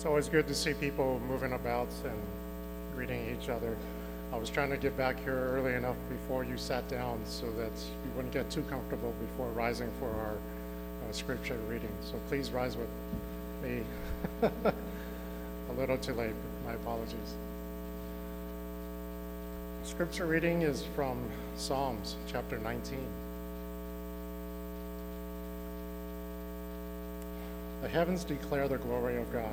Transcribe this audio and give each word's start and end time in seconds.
It's 0.00 0.06
always 0.06 0.30
good 0.30 0.48
to 0.48 0.54
see 0.54 0.72
people 0.72 1.20
moving 1.28 1.52
about 1.52 1.88
and 2.04 2.18
greeting 2.96 3.36
each 3.38 3.50
other. 3.50 3.76
I 4.32 4.38
was 4.38 4.48
trying 4.48 4.70
to 4.70 4.78
get 4.78 4.96
back 4.96 5.22
here 5.22 5.34
early 5.34 5.74
enough 5.74 5.96
before 6.08 6.42
you 6.42 6.56
sat 6.56 6.88
down 6.88 7.20
so 7.26 7.44
that 7.58 7.70
you 7.70 8.10
wouldn't 8.16 8.32
get 8.32 8.48
too 8.50 8.62
comfortable 8.62 9.12
before 9.20 9.50
rising 9.50 9.90
for 9.98 10.08
our 10.08 10.32
uh, 10.32 11.12
scripture 11.12 11.58
reading. 11.68 11.90
So 12.02 12.18
please 12.30 12.50
rise 12.50 12.78
with 12.78 12.88
me. 13.62 13.82
A 14.42 15.72
little 15.76 15.98
too 15.98 16.14
late. 16.14 16.32
My 16.64 16.72
apologies. 16.72 17.34
Scripture 19.84 20.24
reading 20.24 20.62
is 20.62 20.82
from 20.96 21.22
Psalms 21.56 22.16
chapter 22.26 22.56
19. 22.56 22.98
The 27.82 27.88
heavens 27.88 28.24
declare 28.24 28.66
the 28.66 28.78
glory 28.78 29.18
of 29.18 29.30
God, 29.30 29.52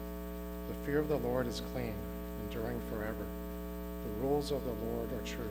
The 0.67 0.85
fear 0.85 0.99
of 0.99 1.07
the 1.07 1.17
Lord 1.17 1.47
is 1.47 1.61
clean, 1.73 1.93
enduring 2.45 2.79
forever. 2.89 3.25
The 4.03 4.27
rules 4.27 4.51
of 4.51 4.63
the 4.63 4.85
Lord 4.85 5.09
are 5.13 5.27
true 5.27 5.49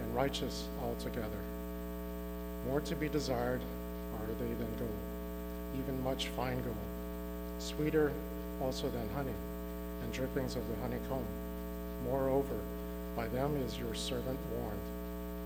and 0.00 0.14
righteous 0.14 0.64
altogether. 0.82 1.28
More 2.66 2.80
to 2.80 2.96
be 2.96 3.08
desired 3.08 3.60
are 4.14 4.34
they 4.38 4.54
than 4.54 4.76
gold, 4.78 4.90
even 5.78 6.02
much 6.02 6.28
fine 6.28 6.62
gold, 6.62 6.76
sweeter 7.58 8.12
also 8.60 8.88
than 8.90 9.08
honey, 9.14 9.34
and 10.02 10.12
drippings 10.12 10.56
of 10.56 10.68
the 10.68 10.76
honeycomb. 10.82 11.24
Moreover, 12.04 12.56
by 13.16 13.28
them 13.28 13.56
is 13.66 13.78
your 13.78 13.94
servant 13.94 14.38
warned. 14.54 14.78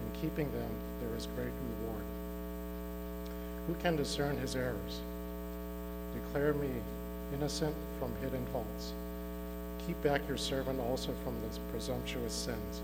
In 0.04 0.20
keeping 0.20 0.50
them, 0.52 0.70
there 1.00 1.16
is 1.16 1.28
great 1.36 1.46
reward. 1.46 2.04
Who 3.66 3.74
can 3.74 3.96
discern 3.96 4.36
his 4.36 4.56
errors? 4.56 5.00
Declare 6.14 6.54
me 6.54 6.70
innocent 7.34 7.74
from 7.98 8.12
hidden 8.22 8.46
faults. 8.52 8.92
Keep 9.86 10.00
back 10.02 10.20
your 10.28 10.38
servant 10.38 10.80
also 10.80 11.12
from 11.24 11.34
the 11.42 11.58
presumptuous 11.70 12.32
sins. 12.32 12.80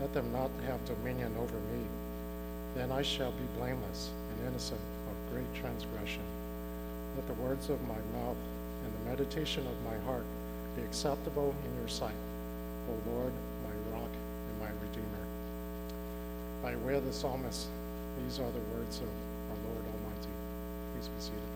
Let 0.00 0.12
them 0.12 0.32
not 0.32 0.50
have 0.66 0.84
dominion 0.84 1.34
over 1.38 1.54
me. 1.54 1.84
Then 2.74 2.90
I 2.90 3.02
shall 3.02 3.32
be 3.32 3.58
blameless 3.58 4.10
and 4.30 4.48
innocent 4.48 4.80
of 4.80 5.32
great 5.32 5.52
transgression. 5.54 6.22
Let 7.16 7.26
the 7.28 7.42
words 7.42 7.70
of 7.70 7.80
my 7.82 8.00
mouth 8.18 8.36
and 8.84 8.92
the 8.92 9.10
meditation 9.10 9.66
of 9.66 9.92
my 9.92 9.96
heart 10.04 10.24
be 10.76 10.82
acceptable 10.82 11.54
in 11.64 11.80
your 11.80 11.88
sight, 11.88 12.20
O 12.90 13.10
Lord, 13.10 13.32
my 13.64 13.96
rock 13.96 14.10
and 14.10 14.60
my 14.60 14.70
redeemer. 14.82 15.24
By 16.62 16.76
way 16.86 16.96
of 16.96 17.04
the 17.04 17.12
psalmist, 17.12 17.68
these 18.22 18.38
are 18.38 18.50
the 18.50 18.76
words 18.76 18.98
of 18.98 19.08
our 19.50 19.56
Lord 19.70 19.84
Almighty. 19.86 20.34
Please 20.92 21.08
be 21.08 21.20
seated. 21.22 21.55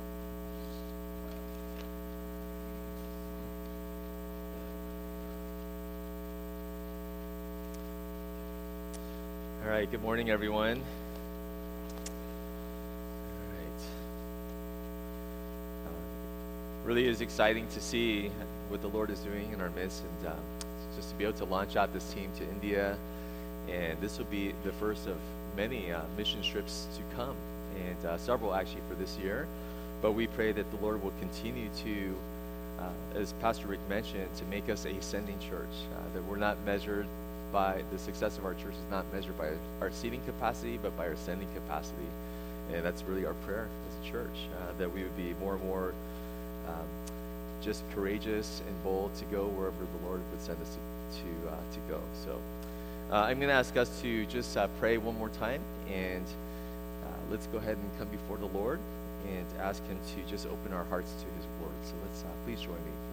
All 9.71 9.77
right, 9.77 9.89
good 9.89 10.03
morning, 10.03 10.31
everyone. 10.31 10.83
All 13.29 13.47
right. 13.55 13.83
Uh, 15.87 15.91
really 16.85 17.07
is 17.07 17.21
exciting 17.21 17.69
to 17.69 17.81
see 17.81 18.33
what 18.69 18.83
the 18.83 18.89
Lord 18.89 19.11
is 19.11 19.21
doing 19.21 19.53
in 19.53 19.61
our 19.61 19.71
midst 19.71 20.03
and 20.03 20.33
uh, 20.33 20.35
just 20.97 21.11
to 21.11 21.15
be 21.15 21.23
able 21.23 21.39
to 21.39 21.45
launch 21.45 21.77
out 21.77 21.93
this 21.93 22.13
team 22.13 22.33
to 22.39 22.45
India. 22.49 22.99
And 23.69 23.97
this 24.01 24.19
will 24.19 24.25
be 24.25 24.53
the 24.65 24.73
first 24.73 25.07
of 25.07 25.17
many 25.57 25.93
uh, 25.93 26.03
mission 26.17 26.43
trips 26.43 26.89
to 26.97 27.03
come, 27.15 27.37
and 27.77 28.07
uh, 28.07 28.19
several 28.19 28.53
actually 28.53 28.83
for 28.89 28.97
this 28.97 29.17
year. 29.19 29.47
But 30.03 30.15
we 30.15 30.27
pray 30.27 30.51
that 30.51 30.69
the 30.73 30.79
Lord 30.79 31.01
will 31.01 31.15
continue 31.21 31.69
to, 31.85 32.17
uh, 32.81 32.89
as 33.21 33.35
Pastor 33.35 33.69
Rick 33.69 33.89
mentioned, 33.89 34.35
to 34.35 34.45
make 34.47 34.69
us 34.69 34.85
a 34.85 35.01
sending 35.01 35.39
church, 35.39 35.87
uh, 35.95 36.15
that 36.15 36.25
we're 36.25 36.39
not 36.39 36.59
measured 36.67 37.07
by 37.53 37.83
the 37.93 37.99
success 37.99 38.39
of 38.39 38.45
our 38.45 38.55
church 38.55 38.75
is 38.75 38.91
not 38.91 39.05
measured 39.13 39.37
by 39.39 39.51
our 39.81 39.91
seating 39.91 40.21
capacity, 40.27 40.79
but 40.83 40.97
by 40.97 41.07
our 41.09 41.17
sending 41.17 41.49
capacity. 41.55 42.09
And 42.73 42.85
that's 42.85 43.03
really 43.03 43.27
our 43.27 43.35
prayer 43.35 43.69
as 43.89 44.09
a 44.09 44.11
church, 44.11 44.49
uh, 44.61 44.73
that 44.79 44.93
we 44.93 45.03
would 45.03 45.17
be 45.17 45.35
more 45.41 45.55
and 45.55 45.65
more 45.65 45.93
um, 46.69 46.87
just 47.61 47.83
courageous 47.95 48.63
and 48.67 48.85
bold 48.85 49.15
to 49.17 49.25
go 49.27 49.47
wherever 49.47 49.77
the 49.77 50.07
Lord 50.07 50.21
would 50.31 50.41
send 50.41 50.61
us 50.63 50.77
to, 50.77 51.21
to, 51.21 51.53
uh, 51.53 51.57
to 51.73 51.79
go. 51.89 52.01
So 52.25 52.39
uh, 53.11 53.23
I'm 53.23 53.39
going 53.39 53.49
to 53.49 53.55
ask 53.55 53.77
us 53.77 54.01
to 54.03 54.25
just 54.27 54.57
uh, 54.57 54.69
pray 54.79 54.99
one 54.99 55.19
more 55.19 55.31
time, 55.31 55.61
and 55.93 56.25
uh, 56.25 57.09
let's 57.31 57.47
go 57.49 57.59
ahead 57.59 57.77
and 57.77 57.99
come 57.99 58.09
before 58.09 58.37
the 58.37 58.47
Lord 58.47 58.79
and 59.29 59.47
ask 59.61 59.85
Him 59.87 59.99
to 60.15 60.31
just 60.31 60.47
open 60.47 60.73
our 60.73 60.85
hearts 60.85 61.11
to 61.13 61.27
His 61.37 61.47
Word. 61.61 61.75
So 61.83 61.95
let's 62.07 62.23
uh, 62.23 62.29
please 62.45 62.61
join 62.61 62.75
me. 62.75 63.10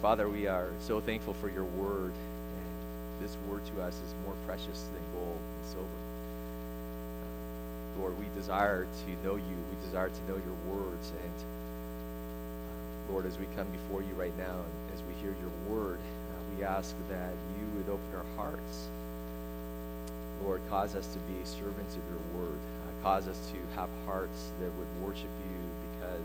Father, 0.00 0.30
we 0.30 0.46
are 0.46 0.68
so 0.80 0.98
thankful 0.98 1.34
for 1.34 1.50
your 1.50 1.64
word. 1.64 2.12
And 2.12 3.20
this 3.20 3.36
word 3.50 3.60
to 3.66 3.82
us 3.82 3.92
is 3.92 4.14
more 4.24 4.34
precious 4.46 4.88
than 4.88 5.02
gold 5.12 5.36
and 5.36 5.66
silver. 5.68 6.00
Lord, 8.00 8.18
we 8.18 8.24
desire 8.34 8.86
to 8.86 9.10
know 9.26 9.36
you. 9.36 9.42
We 9.44 9.84
desire 9.84 10.08
to 10.08 10.22
know 10.32 10.40
your 10.40 10.56
words. 10.74 11.12
And 11.22 11.32
Lord, 13.12 13.26
as 13.26 13.36
we 13.38 13.44
come 13.54 13.66
before 13.68 14.00
you 14.00 14.14
right 14.16 14.32
now 14.38 14.56
and 14.56 14.96
as 14.96 15.02
we 15.04 15.12
hear 15.20 15.36
your 15.36 15.52
word, 15.68 15.98
uh, 15.98 16.56
we 16.56 16.64
ask 16.64 16.94
that 17.10 17.34
you 17.60 17.66
would 17.76 17.92
open 17.92 18.08
our 18.16 18.24
hearts. 18.42 18.88
Lord, 20.42 20.62
cause 20.70 20.96
us 20.96 21.08
to 21.12 21.18
be 21.28 21.36
servants 21.44 21.94
of 21.96 22.02
your 22.08 22.40
word. 22.40 22.56
Uh, 22.56 23.02
cause 23.02 23.28
us 23.28 23.38
to 23.52 23.58
have 23.76 23.90
hearts 24.06 24.48
that 24.60 24.70
would 24.72 25.06
worship 25.06 25.28
you 25.44 25.60
because 25.92 26.24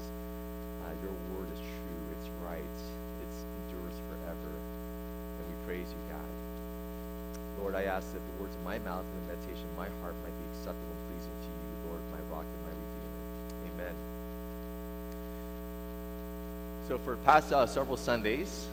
uh, 0.87 0.95
your 1.03 1.11
word 1.35 1.51
is 1.51 1.59
true. 1.59 2.03
It's 2.15 2.29
right 2.47 2.75
praise 5.65 5.87
you, 5.89 6.01
God. 6.13 6.21
Lord, 7.59 7.75
I 7.75 7.83
ask 7.83 8.05
that 8.13 8.21
the 8.21 8.43
words 8.43 8.55
of 8.55 8.63
my 8.63 8.77
mouth 8.79 9.03
and 9.03 9.29
the 9.29 9.33
meditation 9.33 9.65
of 9.71 9.77
my 9.77 9.89
heart 10.01 10.13
might 10.21 10.35
be 10.37 10.45
acceptable 10.53 10.93
and 10.93 11.01
pleasing 11.09 11.33
to 11.41 11.49
you, 11.49 11.89
Lord, 11.89 12.01
my 12.13 12.21
rock 12.35 12.45
and 12.45 12.61
my 12.69 12.73
redeemer. 12.77 13.15
Amen. 13.73 13.95
So 16.87 16.97
for 16.99 17.15
past 17.25 17.51
uh, 17.51 17.65
several 17.65 17.97
Sundays, 17.97 18.67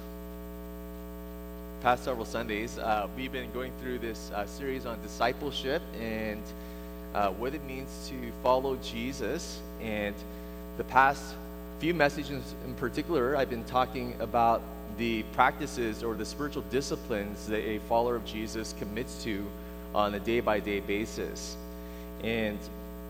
past 1.80 2.04
several 2.04 2.26
Sundays, 2.26 2.78
uh, 2.78 3.08
we've 3.16 3.32
been 3.32 3.50
going 3.52 3.72
through 3.80 3.98
this 3.98 4.30
uh, 4.34 4.44
series 4.46 4.84
on 4.84 5.00
discipleship 5.02 5.82
and 5.98 6.42
uh, 7.14 7.30
what 7.30 7.54
it 7.54 7.64
means 7.64 8.10
to 8.10 8.32
follow 8.42 8.76
Jesus. 8.76 9.60
And 9.80 10.14
the 10.76 10.84
past 10.84 11.34
few 11.78 11.94
messages 11.94 12.54
in 12.66 12.74
particular, 12.74 13.36
I've 13.36 13.50
been 13.50 13.64
talking 13.64 14.14
about 14.20 14.62
the 14.98 15.22
practices 15.34 16.02
or 16.02 16.14
the 16.14 16.24
spiritual 16.24 16.62
disciplines 16.70 17.46
that 17.46 17.66
a 17.66 17.78
follower 17.80 18.16
of 18.16 18.24
Jesus 18.24 18.74
commits 18.78 19.22
to 19.24 19.44
on 19.94 20.14
a 20.14 20.20
day 20.20 20.40
by 20.40 20.60
day 20.60 20.80
basis. 20.80 21.56
And 22.22 22.58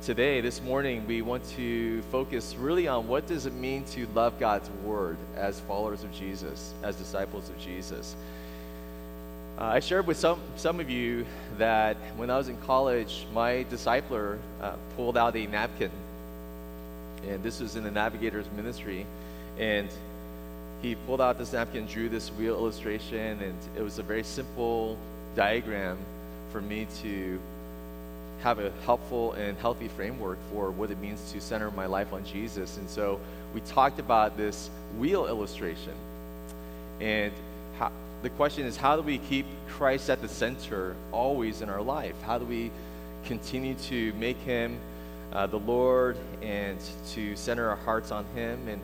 today, 0.03 0.41
this 0.41 0.61
morning, 0.63 1.07
we 1.07 1.23
want 1.23 1.45
to 1.51 2.03
focus 2.11 2.57
really 2.59 2.89
on 2.89 3.07
what 3.09 3.27
does 3.27 3.47
it 3.47 3.53
mean 3.53 3.85
to 3.85 4.07
love 4.15 4.39
God's 4.41 4.69
word 4.85 5.17
as 5.37 5.61
followers 5.61 6.03
of 6.03 6.13
Jesus, 6.13 6.73
as 6.83 6.97
disciples 6.97 7.49
of 7.49 7.59
Jesus. 7.59 8.17
Uh, 9.59 9.65
I 9.65 9.81
shared 9.81 10.07
with 10.07 10.17
some, 10.17 10.41
some 10.57 10.81
of 10.81 10.89
you 10.89 11.27
that 11.59 11.97
when 12.17 12.31
I 12.31 12.39
was 12.39 12.49
in 12.49 12.57
college, 12.63 13.27
my 13.35 13.65
discipler 13.71 14.39
uh, 14.61 14.75
pulled 14.97 15.17
out 15.17 15.37
a 15.37 15.47
napkin 15.47 15.91
And 17.29 17.43
this 17.43 17.61
was 17.61 17.77
in 17.77 17.85
the 17.85 17.91
Navigator's 17.91 18.47
ministry. 18.57 19.07
And 19.59 19.89
he 20.83 20.97
pulled 21.07 21.21
out 21.21 21.39
this 21.39 21.53
napkin, 21.53 21.87
drew 21.87 22.09
this 22.09 22.29
wheel 22.31 22.55
illustration, 22.55 23.41
and 23.41 23.57
it 23.77 23.83
was 23.83 23.99
a 23.99 24.03
very 24.03 24.25
simple 24.25 24.99
diagram 25.37 25.97
for 26.51 26.61
me 26.61 26.87
to 27.03 27.41
have 28.43 28.59
a 28.59 28.73
helpful 28.85 29.33
and 29.35 29.57
healthy 29.59 29.87
framework 29.87 30.37
for 30.51 30.73
what 30.73 30.91
it 30.91 30.99
means 30.99 31.31
to 31.31 31.41
center 31.41 31.71
my 31.71 31.87
life 31.87 32.13
on 32.13 32.25
Jesus. 32.25 32.77
And 32.77 32.91
so 32.91 33.21
we 33.55 33.61
talked 33.61 34.01
about 34.01 34.37
this 34.37 34.69
wheel 34.99 35.27
illustration. 35.29 35.95
And 37.01 37.33
how, 37.79 37.93
the 38.23 38.31
question 38.31 38.67
is 38.67 38.77
how 38.77 38.97
do 38.97 39.03
we 39.03 39.19
keep 39.19 39.47
Christ 39.69 40.11
at 40.11 40.21
the 40.21 40.29
center 40.29 40.97
always 41.13 41.63
in 41.63 41.69
our 41.69 41.81
life? 41.81 42.21
How 42.23 42.39
do 42.39 42.45
we 42.45 42.73
continue 43.25 43.75
to 43.75 44.13
make 44.15 44.39
him 44.39 44.79
uh, 45.33 45.47
the 45.47 45.61
Lord 45.61 46.17
and 46.43 46.79
to 47.11 47.37
center 47.37 47.71
our 47.71 47.77
hearts 47.77 48.11
on 48.11 48.25
him? 48.35 48.67
And 48.67 48.81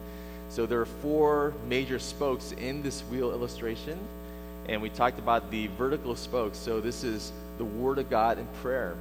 so 0.48 0.66
there 0.66 0.80
are 0.80 0.86
four 0.86 1.52
major 1.68 1.98
spokes 1.98 2.52
in 2.52 2.82
this 2.82 3.02
wheel 3.02 3.30
illustration. 3.32 3.98
And 4.68 4.82
we 4.82 4.90
talked 4.90 5.18
about 5.18 5.50
the 5.50 5.68
vertical 5.78 6.14
spokes. 6.14 6.58
So 6.58 6.80
this 6.80 7.04
is 7.04 7.32
the 7.56 7.64
Word 7.64 7.98
of 7.98 8.10
God 8.10 8.38
and 8.38 8.52
prayer. 8.54 8.94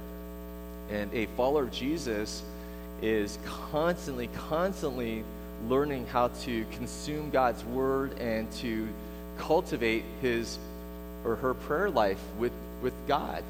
And 0.90 1.12
a 1.12 1.26
follower 1.36 1.64
of 1.64 1.70
Jesus 1.70 2.42
is 3.02 3.38
constantly, 3.70 4.28
constantly 4.28 5.24
learning 5.68 6.06
how 6.06 6.28
to 6.28 6.64
consume 6.72 7.30
God's 7.30 7.64
Word 7.64 8.18
and 8.18 8.50
to 8.52 8.88
cultivate 9.38 10.04
his 10.20 10.58
or 11.24 11.36
her 11.36 11.54
prayer 11.54 11.90
life 11.90 12.20
with, 12.38 12.52
with 12.82 12.94
God, 13.06 13.42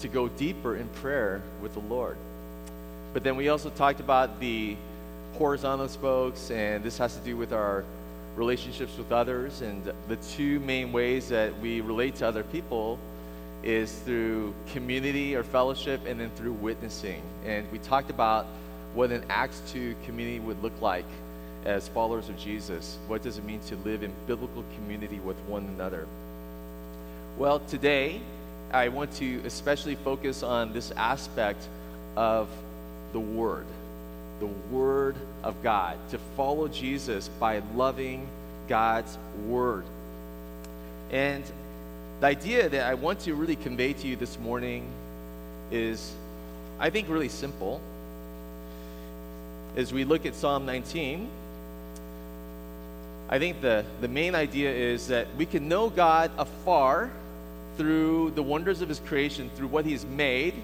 to 0.00 0.08
go 0.08 0.28
deeper 0.28 0.76
in 0.76 0.88
prayer 0.88 1.42
with 1.62 1.74
the 1.74 1.80
Lord. 1.80 2.16
But 3.12 3.22
then 3.22 3.36
we 3.36 3.48
also 3.48 3.70
talked 3.70 4.00
about 4.00 4.40
the 4.40 4.76
horizontal 5.34 5.88
spokes, 5.88 6.50
and 6.50 6.82
this 6.82 6.98
has 6.98 7.16
to 7.16 7.20
do 7.24 7.36
with 7.36 7.52
our 7.52 7.84
relationships 8.36 8.96
with 8.96 9.12
others. 9.12 9.60
And 9.60 9.92
the 10.08 10.16
two 10.16 10.60
main 10.60 10.92
ways 10.92 11.28
that 11.28 11.58
we 11.60 11.80
relate 11.80 12.16
to 12.16 12.26
other 12.26 12.42
people 12.42 12.98
is 13.62 13.92
through 14.00 14.54
community 14.72 15.34
or 15.34 15.42
fellowship 15.42 16.00
and 16.06 16.20
then 16.20 16.30
through 16.36 16.52
witnessing. 16.52 17.22
And 17.44 17.70
we 17.72 17.78
talked 17.78 18.10
about 18.10 18.46
what 18.94 19.10
an 19.10 19.24
Acts 19.28 19.62
2 19.72 19.94
community 20.04 20.38
would 20.40 20.62
look 20.62 20.78
like 20.80 21.06
as 21.64 21.88
followers 21.88 22.28
of 22.28 22.38
Jesus. 22.38 22.98
What 23.06 23.22
does 23.22 23.38
it 23.38 23.44
mean 23.44 23.60
to 23.68 23.76
live 23.76 24.02
in 24.02 24.12
biblical 24.26 24.64
community 24.76 25.18
with 25.20 25.38
one 25.48 25.64
another? 25.64 26.06
Well, 27.38 27.60
today 27.60 28.20
I 28.70 28.88
want 28.88 29.12
to 29.14 29.40
especially 29.44 29.94
focus 29.96 30.42
on 30.42 30.72
this 30.72 30.90
aspect 30.92 31.66
of 32.16 32.48
the 33.12 33.20
Word 33.20 33.66
the 34.40 34.46
Word 34.70 35.16
of 35.42 35.62
God, 35.62 35.96
to 36.10 36.18
follow 36.36 36.68
Jesus 36.68 37.28
by 37.40 37.62
loving 37.74 38.26
God's 38.68 39.18
Word. 39.46 39.84
And 41.10 41.44
the 42.20 42.26
idea 42.26 42.68
that 42.68 42.86
I 42.86 42.94
want 42.94 43.20
to 43.20 43.34
really 43.34 43.56
convey 43.56 43.92
to 43.92 44.06
you 44.06 44.16
this 44.16 44.38
morning 44.38 44.86
is, 45.70 46.12
I 46.78 46.90
think, 46.90 47.08
really 47.08 47.28
simple. 47.28 47.80
As 49.76 49.92
we 49.92 50.04
look 50.04 50.24
at 50.24 50.34
Psalm 50.34 50.66
19, 50.66 51.28
I 53.28 53.38
think 53.38 53.60
the, 53.60 53.84
the 54.00 54.08
main 54.08 54.34
idea 54.34 54.70
is 54.70 55.08
that 55.08 55.26
we 55.36 55.46
can 55.46 55.68
know 55.68 55.90
God 55.90 56.30
afar 56.38 57.10
through 57.76 58.30
the 58.32 58.42
wonders 58.42 58.80
of 58.80 58.88
His 58.88 59.00
creation, 59.00 59.50
through 59.56 59.68
what 59.68 59.84
He's 59.84 60.04
made 60.04 60.54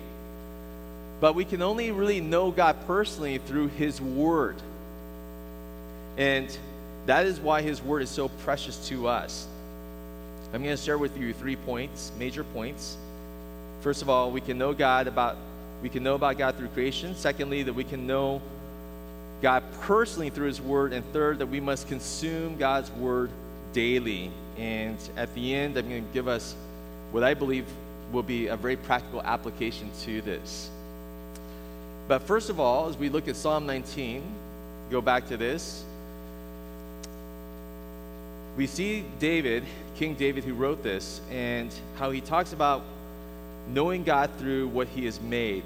but 1.21 1.35
we 1.35 1.45
can 1.45 1.63
only 1.63 1.91
really 1.91 2.21
know 2.21 2.51
God 2.51 2.77
personally 2.87 3.39
through 3.39 3.69
His 3.69 4.01
Word. 4.01 4.57
And 6.17 6.57
that 7.07 7.27
is 7.27 7.39
why 7.39 7.63
His 7.63 7.83
Word 7.83 8.03
is 8.03 8.11
so 8.11 8.29
precious 8.29 8.89
to 8.89 9.07
us. 9.07 9.47
I'm 10.53 10.65
going 10.65 10.77
to 10.77 10.83
share 10.83 10.99
with 10.99 11.17
you 11.17 11.33
three 11.33 11.57
points, 11.57 12.11
major 12.19 12.43
points. 12.43 12.97
First 13.83 14.03
of 14.03 14.09
all, 14.09 14.31
we 14.31 14.41
can 14.41 14.59
know 14.59 14.73
God 14.73 15.07
about 15.07 15.37
we 15.83 15.89
can 15.89 16.03
know 16.03 16.15
about 16.15 16.37
God 16.37 16.57
through 16.57 16.69
creation. 16.69 17.15
Secondly, 17.15 17.63
that 17.63 17.73
we 17.73 17.85
can 17.85 18.07
know 18.07 18.43
God 19.41 19.63
personally 19.81 20.29
through 20.29 20.49
His 20.49 20.61
Word. 20.61 20.93
And 20.93 21.05
third, 21.13 21.39
that 21.39 21.47
we 21.47 21.61
must 21.61 21.89
consume 21.89 22.57
God's 22.59 22.91
Word 22.91 23.31
daily. 23.73 24.31
And 24.59 24.99
at 25.17 25.35
the 25.35 25.55
end, 25.55 25.79
I'm 25.79 25.89
going 25.89 26.07
to 26.07 26.13
give 26.13 26.29
us 26.29 26.55
what 27.13 27.25
I 27.25 27.33
believe 27.33 27.65
will 28.13 28.23
be 28.23 28.49
a 28.49 28.57
very 28.57 28.77
practical 28.77 29.23
application 29.23 29.91
to 30.03 30.21
this. 30.21 30.69
But 32.11 32.23
first 32.23 32.51
of 32.51 32.59
all, 32.59 32.89
as 32.89 32.97
we 32.97 33.09
look 33.09 33.29
at 33.29 33.37
Psalm 33.37 33.67
19, 33.67 34.25
go 34.91 35.01
back 35.01 35.29
to 35.29 35.37
this, 35.37 35.85
we 38.57 38.67
see 38.67 39.05
David, 39.21 39.63
King 39.95 40.15
David, 40.15 40.43
who 40.43 40.55
wrote 40.55 40.83
this, 40.83 41.21
and 41.31 41.73
how 42.01 42.11
he 42.11 42.21
talks 42.21 42.53
about 42.53 42.83
knowing 43.73 44.03
God 44.03 44.29
through 44.41 44.67
what 44.67 44.89
he 44.89 45.05
has 45.05 45.21
made. 45.21 45.63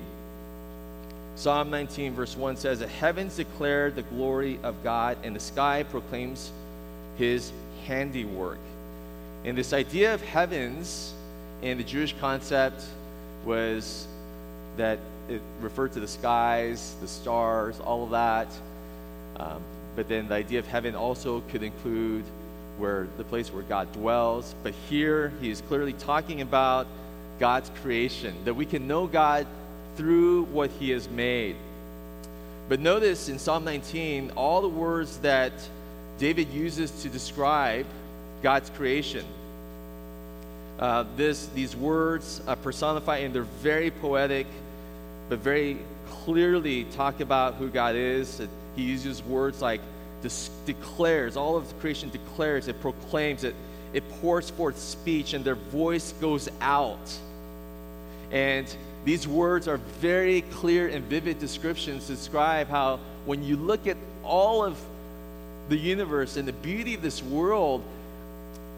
Psalm 1.35 1.71
19, 1.71 2.13
verse 2.13 2.37
1 2.37 2.59
says, 2.59 2.81
The 2.81 2.89
heavens 2.89 3.37
declare 3.37 3.91
the 3.91 4.03
glory 4.03 4.61
of 4.63 4.75
God, 4.85 5.17
and 5.25 5.35
the 5.35 5.41
sky 5.41 5.83
proclaims 5.85 6.53
his 7.17 7.53
handiwork. 7.87 8.59
And 9.47 9.57
this 9.57 9.73
idea 9.73 10.13
of 10.13 10.21
heavens 10.21 11.15
in 11.63 11.79
the 11.79 11.85
Jewish 11.85 12.15
concept 12.21 12.85
was 13.47 14.07
that 14.77 14.99
it 15.29 15.41
referred 15.61 15.93
to 15.93 16.01
the 16.01 16.09
skies, 16.09 16.95
the 17.01 17.09
stars, 17.09 17.81
all 17.81 18.05
of 18.05 18.11
that. 18.11 18.49
Um, 19.37 19.63
but 19.97 20.09
then 20.09 20.29
the 20.29 20.35
idea 20.35 20.59
of 20.59 20.67
heaven 20.67 20.95
also 20.95 21.41
could 21.51 21.63
include 21.63 22.25
where 22.79 23.07
the 23.17 23.25
place 23.25 23.53
where 23.53 23.63
God 23.63 23.93
dwells. 23.93 24.55
But 24.63 24.75
here 24.89 25.33
he 25.41 25.51
is 25.51 25.61
clearly 25.63 25.93
talking 25.93 26.41
about 26.41 26.87
God's 27.39 27.71
creation, 27.83 28.35
that 28.45 28.55
we 28.55 28.67
can 28.67 28.87
know 28.87 29.07
God 29.07 29.47
through 29.97 30.45
what 30.45 30.71
he 30.71 30.91
has 30.91 31.09
made. 31.09 31.57
But 32.69 32.81
notice 32.81 33.29
in 33.29 33.39
Psalm 33.39 33.65
19, 33.65 34.33
all 34.37 34.63
the 34.63 34.69
words 34.69 35.19
that 35.19 35.53
David 36.19 36.49
uses 36.51 36.91
to 37.03 37.09
describe 37.09 37.87
God's 38.43 38.71
creation. 38.71 39.25
Uh, 40.79 41.05
this, 41.17 41.47
these 41.49 41.77
words 41.77 42.43
uh, 42.47 42.55
personify, 42.57 43.19
and 43.19 43.35
they're 43.35 43.43
very 43.43 43.91
poetic 43.91 44.47
but 45.29 45.39
very 45.39 45.79
clearly 46.09 46.85
talk 46.85 47.21
about 47.21 47.55
who 47.55 47.69
God 47.69 47.97
is. 47.97 48.41
He 48.77 48.83
uses 48.83 49.23
words 49.23 49.63
like 49.63 49.81
declares, 50.65 51.37
all 51.37 51.57
of 51.57 51.79
creation 51.81 52.09
declares, 52.09 52.69
it 52.69 52.81
proclaims, 52.81 53.45
it, 53.45 53.55
it 53.93 54.09
pours 54.21 54.49
forth 54.49 54.79
speech, 54.79 55.35
and 55.35 55.45
their 55.45 55.55
voice 55.55 56.15
goes 56.21 56.49
out. 56.61 57.19
And 58.33 58.75
these 59.05 59.29
words 59.29 59.69
are 59.69 59.77
very 59.77 60.41
clear 60.43 60.89
and 60.89 61.05
vivid 61.05 61.39
descriptions 61.39 62.07
to 62.07 62.15
describe 62.15 62.69
how, 62.69 63.01
when 63.27 63.43
you 63.43 63.57
look 63.57 63.87
at 63.87 63.99
all 64.23 64.65
of 64.65 64.81
the 65.69 65.77
universe 65.77 66.39
and 66.39 66.49
the 66.49 66.53
beauty 66.53 66.95
of 66.95 67.03
this 67.03 67.23
world, 67.23 67.83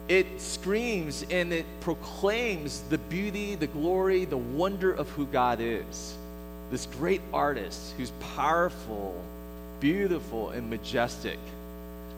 it 0.09 0.41
screams 0.41 1.25
and 1.31 1.53
it 1.53 1.67
proclaims 1.81 2.81
the 2.91 2.99
beauty, 2.99 3.55
the 3.55 3.67
glory, 3.69 4.25
the 4.25 4.37
wonder 4.37 4.93
of 4.93 5.09
who 5.11 5.27
God 5.27 5.61
is 5.61 6.17
this 6.71 6.87
great 6.99 7.21
artist 7.33 7.95
who's 7.97 8.11
powerful, 8.35 9.15
beautiful, 9.81 10.51
and 10.51 10.69
majestic. 10.69 11.39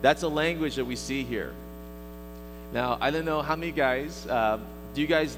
That's 0.02 0.22
a 0.22 0.28
language 0.28 0.76
that 0.76 0.84
we 0.84 0.96
see 0.96 1.24
here. 1.24 1.52
Now, 2.72 2.98
I 3.00 3.10
don't 3.10 3.24
know 3.24 3.42
how 3.42 3.56
many 3.56 3.72
guys, 3.72 4.26
uh, 4.26 4.58
do 4.94 5.00
you 5.00 5.06
guys 5.06 5.36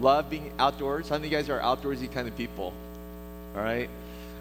love 0.00 0.30
being 0.30 0.52
outdoors? 0.58 1.08
How 1.08 1.16
many 1.16 1.28
guys 1.28 1.48
are 1.48 1.60
outdoorsy 1.60 2.10
kind 2.12 2.28
of 2.28 2.36
people? 2.36 2.72
All 3.54 3.62
right? 3.62 3.88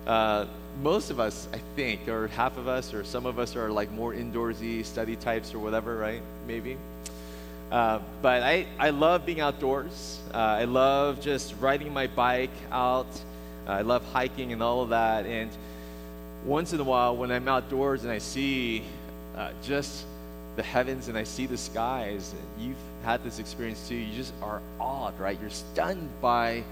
Uh, 0.05 0.45
most 0.81 1.09
of 1.09 1.19
us, 1.19 1.47
I 1.53 1.59
think, 1.75 2.07
or 2.07 2.27
half 2.27 2.57
of 2.57 2.67
us, 2.67 2.93
or 2.93 3.03
some 3.03 3.25
of 3.25 3.39
us 3.39 3.55
are 3.55 3.71
like 3.71 3.91
more 3.91 4.13
indoorsy 4.13 4.85
study 4.85 5.15
types 5.15 5.53
or 5.53 5.59
whatever, 5.59 5.97
right? 5.97 6.21
Maybe. 6.47 6.77
Uh, 7.71 7.99
but 8.21 8.43
I, 8.43 8.67
I 8.77 8.91
love 8.91 9.25
being 9.25 9.39
outdoors. 9.39 10.19
Uh, 10.33 10.37
I 10.37 10.65
love 10.65 11.21
just 11.21 11.55
riding 11.59 11.91
my 11.91 12.07
bike 12.07 12.51
out 12.71 13.07
I 13.67 13.81
love 13.81 14.03
hiking 14.12 14.53
and 14.53 14.62
all 14.62 14.81
of 14.81 14.89
that. 14.89 15.25
And 15.25 15.50
once 16.45 16.74
in 16.74 16.79
a 16.79 16.84
while, 16.84 17.15
when 17.15 17.31
I'm 17.31 17.48
outdoors 17.48 18.03
and 18.03 18.12
I 18.12 18.19
see 18.19 18.84
uh, 19.36 19.51
just 19.63 20.05
the 20.55 20.63
heavens 20.63 21.07
and 21.07 21.17
I 21.17 21.24
see 21.24 21.45
the 21.45 21.57
skies, 21.57 22.34
you've 22.60 22.75
had 23.03 23.24
this 23.24 23.39
experience 23.39 23.88
too. 23.88 23.95
You 23.95 24.15
just 24.15 24.34
are 24.41 24.62
awed, 24.79 25.19
right? 25.19 25.38
You're 25.39 25.50
stunned 25.50 26.10
by 26.22 26.63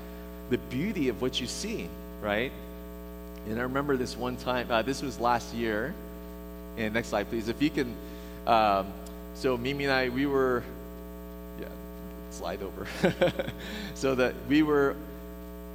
the 0.49 0.57
beauty 0.57 1.09
of 1.09 1.21
what 1.21 1.41
you 1.41 1.47
see, 1.47 1.89
right? 2.21 2.51
And 3.47 3.59
I 3.59 3.63
remember 3.63 3.97
this 3.97 4.15
one 4.15 4.37
time, 4.37 4.71
uh, 4.71 4.81
this 4.81 5.01
was 5.01 5.19
last 5.19 5.53
year. 5.53 5.93
And 6.77 6.93
next 6.93 7.09
slide, 7.09 7.29
please. 7.29 7.49
If 7.49 7.61
you 7.61 7.69
can, 7.69 7.95
um, 8.47 8.87
so 9.35 9.57
Mimi 9.57 9.85
and 9.85 9.93
I, 9.93 10.09
we 10.09 10.25
were, 10.25 10.63
yeah, 11.59 11.67
slide 12.31 12.61
over. 12.61 12.87
so 13.95 14.15
that 14.15 14.33
we 14.47 14.63
were 14.63 14.95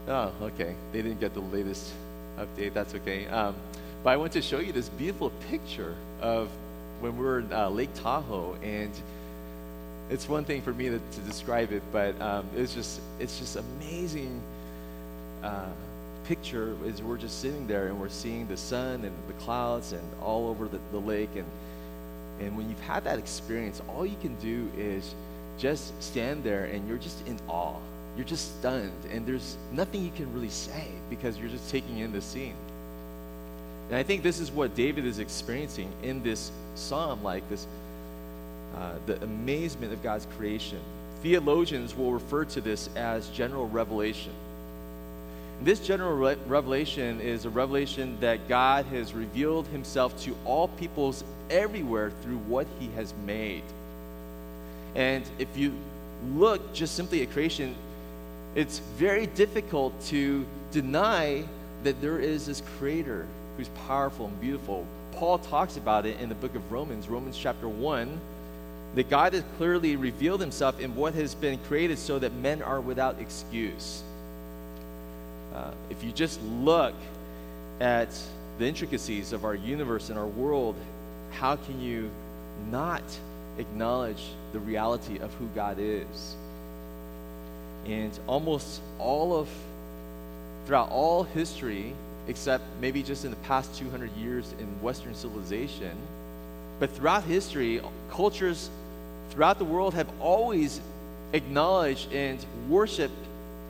Oh, 0.09 0.33
okay. 0.43 0.75
They 0.93 1.03
didn't 1.03 1.21
get 1.21 1.35
the 1.35 1.41
latest 1.41 1.93
update. 2.39 2.73
That's 2.73 2.95
okay. 2.95 3.27
Um, 3.27 3.55
But 4.03 4.11
I 4.11 4.17
want 4.17 4.33
to 4.33 4.43
show 4.43 4.61
you 4.61 4.73
this 4.73 4.89
beautiful 4.89 5.31
picture 5.51 5.95
of 6.21 6.49
when 7.01 7.17
we 7.19 7.25
were 7.25 7.41
in 7.41 7.53
uh, 7.53 7.69
Lake 7.69 7.93
Tahoe, 7.95 8.57
and 8.63 8.93
it's 10.09 10.29
one 10.29 10.45
thing 10.45 10.63
for 10.63 10.73
me 10.73 10.89
to, 10.89 10.99
to 10.99 11.21
describe 11.27 11.73
it, 11.73 11.83
but 11.93 12.19
um, 12.21 12.47
it's 12.57 12.75
just 12.75 13.01
it's 13.19 13.39
just 13.39 13.57
amazing 13.57 14.41
uh, 15.43 15.67
picture 16.25 16.75
as 16.87 17.03
we're 17.03 17.19
just 17.19 17.41
sitting 17.41 17.67
there 17.67 17.89
and 17.89 18.01
we're 18.01 18.09
seeing 18.09 18.47
the 18.47 18.57
sun 18.57 19.05
and 19.05 19.15
the 19.27 19.35
clouds 19.45 19.93
and 19.93 20.03
all 20.23 20.49
over 20.49 20.69
the, 20.69 20.79
the 20.93 21.01
lake, 21.01 21.31
and 21.37 21.47
and 22.41 22.57
when 22.57 22.69
you've 22.71 22.81
had 22.81 23.05
that 23.05 23.19
experience, 23.19 23.83
all 23.89 24.07
you 24.07 24.17
can 24.23 24.35
do 24.37 24.71
is 24.79 25.15
just 25.59 25.93
stand 26.01 26.45
there 26.45 26.65
and 26.67 26.89
you're 26.89 26.99
just 26.99 27.27
in 27.27 27.37
awe. 27.49 27.75
You're 28.19 28.27
just 28.27 28.59
stunned, 28.59 29.05
and 29.13 29.25
there's 29.25 29.57
nothing 29.73 30.05
you 30.05 30.11
can 30.11 30.35
really 30.35 30.49
say 30.49 30.89
because 31.09 31.39
you're 31.39 31.49
just 31.49 31.71
taking 31.71 31.99
in 31.99 32.11
the 32.11 32.21
scene. 32.21 32.57
And 33.89 33.97
I 33.97 34.03
think 34.03 34.25
this 34.25 34.41
is 34.41 34.51
what 34.51 34.75
David 34.75 35.07
is 35.07 35.21
experiencing 35.21 35.89
in 36.03 36.25
this 36.25 36.51
psalm, 36.75 37.23
like 37.23 37.49
this 37.49 37.69
uh, 38.77 38.95
the 39.07 39.23
amazement 39.23 39.93
of 39.93 40.03
God's 40.03 40.27
creation. 40.37 40.81
Theologians 41.23 41.97
will 41.97 42.13
refer 42.13 42.45
to 42.47 42.61
this 42.61 42.91
as 42.97 43.29
general 43.29 43.69
revelation. 43.69 44.33
This 45.63 45.79
general 45.79 46.17
re- 46.17 46.37
revelation 46.49 47.21
is 47.21 47.45
a 47.45 47.51
revelation 47.51 48.19
that 48.19 48.49
God 48.49 48.85
has 48.87 49.15
revealed 49.15 49.69
himself 49.69 50.21
to 50.25 50.37
all 50.45 50.67
peoples 50.67 51.23
everywhere 51.51 52.11
through 52.23 52.39
what 52.39 52.67
he 52.81 52.89
has 52.97 53.15
made. 53.25 53.63
And 54.97 55.25
if 55.39 55.57
you 55.57 55.73
look 56.35 56.73
just 56.75 56.97
simply 56.97 57.23
at 57.23 57.31
creation, 57.31 57.77
it's 58.55 58.79
very 58.97 59.27
difficult 59.27 59.99
to 60.07 60.47
deny 60.71 61.45
that 61.85 62.01
there 62.01 62.19
is 62.19 62.47
this 62.47 62.63
creator 62.79 63.27
who's 63.57 63.69
powerful 63.87 64.27
and 64.27 64.41
beautiful. 64.41 64.87
Paul 65.13 65.39
talks 65.39 65.77
about 65.77 66.07
it 66.07 66.21
in 66.21 66.29
the 66.29 66.35
book 66.35 66.55
of 66.55 66.73
Romans, 66.73 67.09
Romans 67.09 67.37
chapter 67.37 67.69
1, 67.69 68.21
that 68.95 69.11
God 69.11 69.33
has 69.33 69.45
clearly 69.57 69.97
revealed 69.97 70.41
himself 70.41 70.81
in 70.81 70.95
what 70.95 71.15
has 71.15 71.35
been 71.35 71.59
created 71.59 71.99
so 71.99 72.19
that 72.19 72.33
men 72.35 72.63
are 72.63 72.81
without 72.81 73.21
excuse. 73.21 74.03
Uh, 75.55 75.73
if 75.91 76.03
you 76.03 76.13
just 76.13 76.41
look 76.43 76.95
at 77.81 78.09
the 78.59 78.67
intricacies 78.67 79.33
of 79.33 79.45
our 79.45 79.55
universe 79.55 80.11
and 80.11 80.19
our 80.19 80.27
world, 80.27 80.77
how 81.33 81.57
can 81.57 81.81
you 81.81 82.11
not 82.71 83.03
acknowledge 83.59 84.23
the 84.53 84.59
reality 84.59 85.19
of 85.19 85.33
who 85.35 85.47
God 85.49 85.77
is? 85.79 86.37
And 87.89 88.17
almost 88.27 88.81
all 88.99 89.35
of, 89.35 89.49
throughout 90.67 90.91
all 90.91 91.25
history, 91.25 91.95
except 92.27 92.65
maybe 92.81 93.03
just 93.03 93.25
in 93.25 93.31
the 93.31 93.37
past 93.39 93.75
200 93.79 94.15
years 94.17 94.55
in 94.61 94.67
Western 94.83 95.15
civilization. 95.15 95.97
But 96.79 96.91
throughout 96.91 97.25
history, 97.25 97.81
cultures 98.11 98.71
throughout 99.31 99.59
the 99.59 99.65
world 99.65 99.95
have 99.95 100.09
always 100.21 100.81
acknowledged 101.33 102.13
and 102.13 102.39
worshiped 102.69 103.15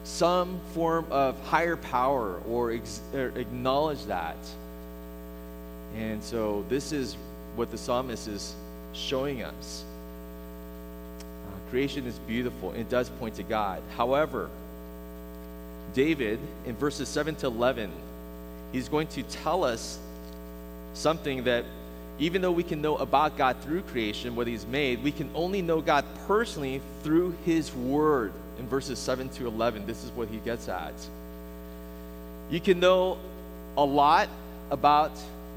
some 0.05 0.61
form 0.73 1.07
of 1.11 1.39
higher 1.47 1.77
power 1.77 2.41
or, 2.49 2.73
ex- 2.73 3.01
or 3.15 3.29
acknowledge 3.37 4.05
that. 4.07 4.37
And 5.97 6.23
so 6.23 6.65
this 6.69 6.93
is 6.93 7.17
what 7.57 7.71
the 7.71 7.79
psalmist 7.79 8.29
is 8.29 8.55
showing 8.93 9.43
us. 9.43 9.85
Creation 11.71 12.07
is 12.07 12.19
beautiful 12.21 12.71
and 12.71 12.81
it 12.81 12.89
does 12.89 13.11
point 13.11 13.35
to 13.37 13.43
God. 13.43 13.83
However, 13.97 14.49
David 15.95 16.39
in 16.67 16.77
verses 16.77 17.09
7 17.09 17.35
to 17.37 17.47
11 17.47 17.91
he's 18.73 18.89
going 18.89 19.07
to 19.09 19.23
tell 19.23 19.65
us 19.65 19.99
something 20.95 21.45
that 21.45 21.65
even 22.19 22.43
though 22.43 22.53
we 22.53 22.63
can 22.63 22.83
know 22.83 22.97
about 22.97 23.37
God 23.37 23.57
through 23.61 23.83
creation, 23.83 24.35
what 24.35 24.47
he's 24.47 24.67
made, 24.67 25.03
we 25.03 25.13
can 25.13 25.31
only 25.35 25.63
know 25.63 25.81
God 25.81 26.05
personally 26.27 26.81
through 27.03 27.37
his 27.45 27.73
word. 27.73 28.33
In 28.59 28.67
verses 28.67 28.99
7 28.99 29.29
to 29.31 29.47
11, 29.47 29.87
this 29.87 30.03
is 30.05 30.11
what 30.11 30.29
he 30.29 30.39
gets 30.39 30.69
at. 30.69 30.95
You 32.51 32.61
can 32.61 32.81
know 32.81 33.19
a 33.77 33.85
lot 33.85 34.29
about 34.71 35.13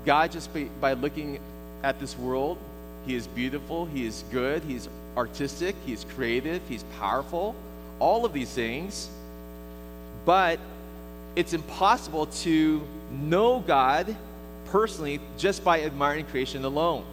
God 0.05 0.31
just 0.31 0.53
by, 0.53 0.65
by 0.79 0.93
looking 0.93 1.39
at 1.81 1.99
this 1.99 2.15
world. 2.17 2.59
He 3.07 3.15
is 3.15 3.25
beautiful, 3.25 3.87
he 3.87 4.05
is 4.05 4.23
good, 4.31 4.63
he's 4.63 4.87
artistic, 5.17 5.75
he's 5.85 6.05
creative, 6.15 6.61
he's 6.67 6.83
powerful, 6.99 7.55
all 7.99 8.25
of 8.25 8.33
these 8.33 8.49
things. 8.49 9.09
But 10.25 10.59
it's 11.35 11.53
impossible 11.53 12.27
to 12.27 12.81
know 13.11 13.59
God 13.59 14.15
personally 14.65 15.19
just 15.37 15.63
by 15.63 15.81
admiring 15.81 16.25
creation 16.25 16.63
alone. 16.63 17.03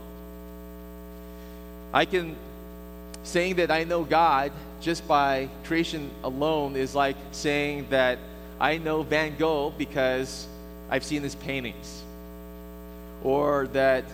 I 1.93 2.05
can 2.05 2.37
saying 3.23 3.57
that 3.57 3.71
I 3.71 3.85
know 3.85 4.05
God 4.05 4.53
just 4.81 5.07
by 5.09 5.49
creation 5.65 6.11
alone 6.23 6.77
is 6.77 6.95
like 6.95 7.17
saying 7.33 7.87
that 7.91 8.19
I 8.61 8.79
know 8.79 9.03
Van 9.03 9.37
Gogh 9.37 9.73
because 9.77 10.47
I've 10.91 11.05
seen 11.05 11.23
his 11.23 11.35
paintings. 11.35 12.03
Or 13.23 13.67
that, 13.73 14.05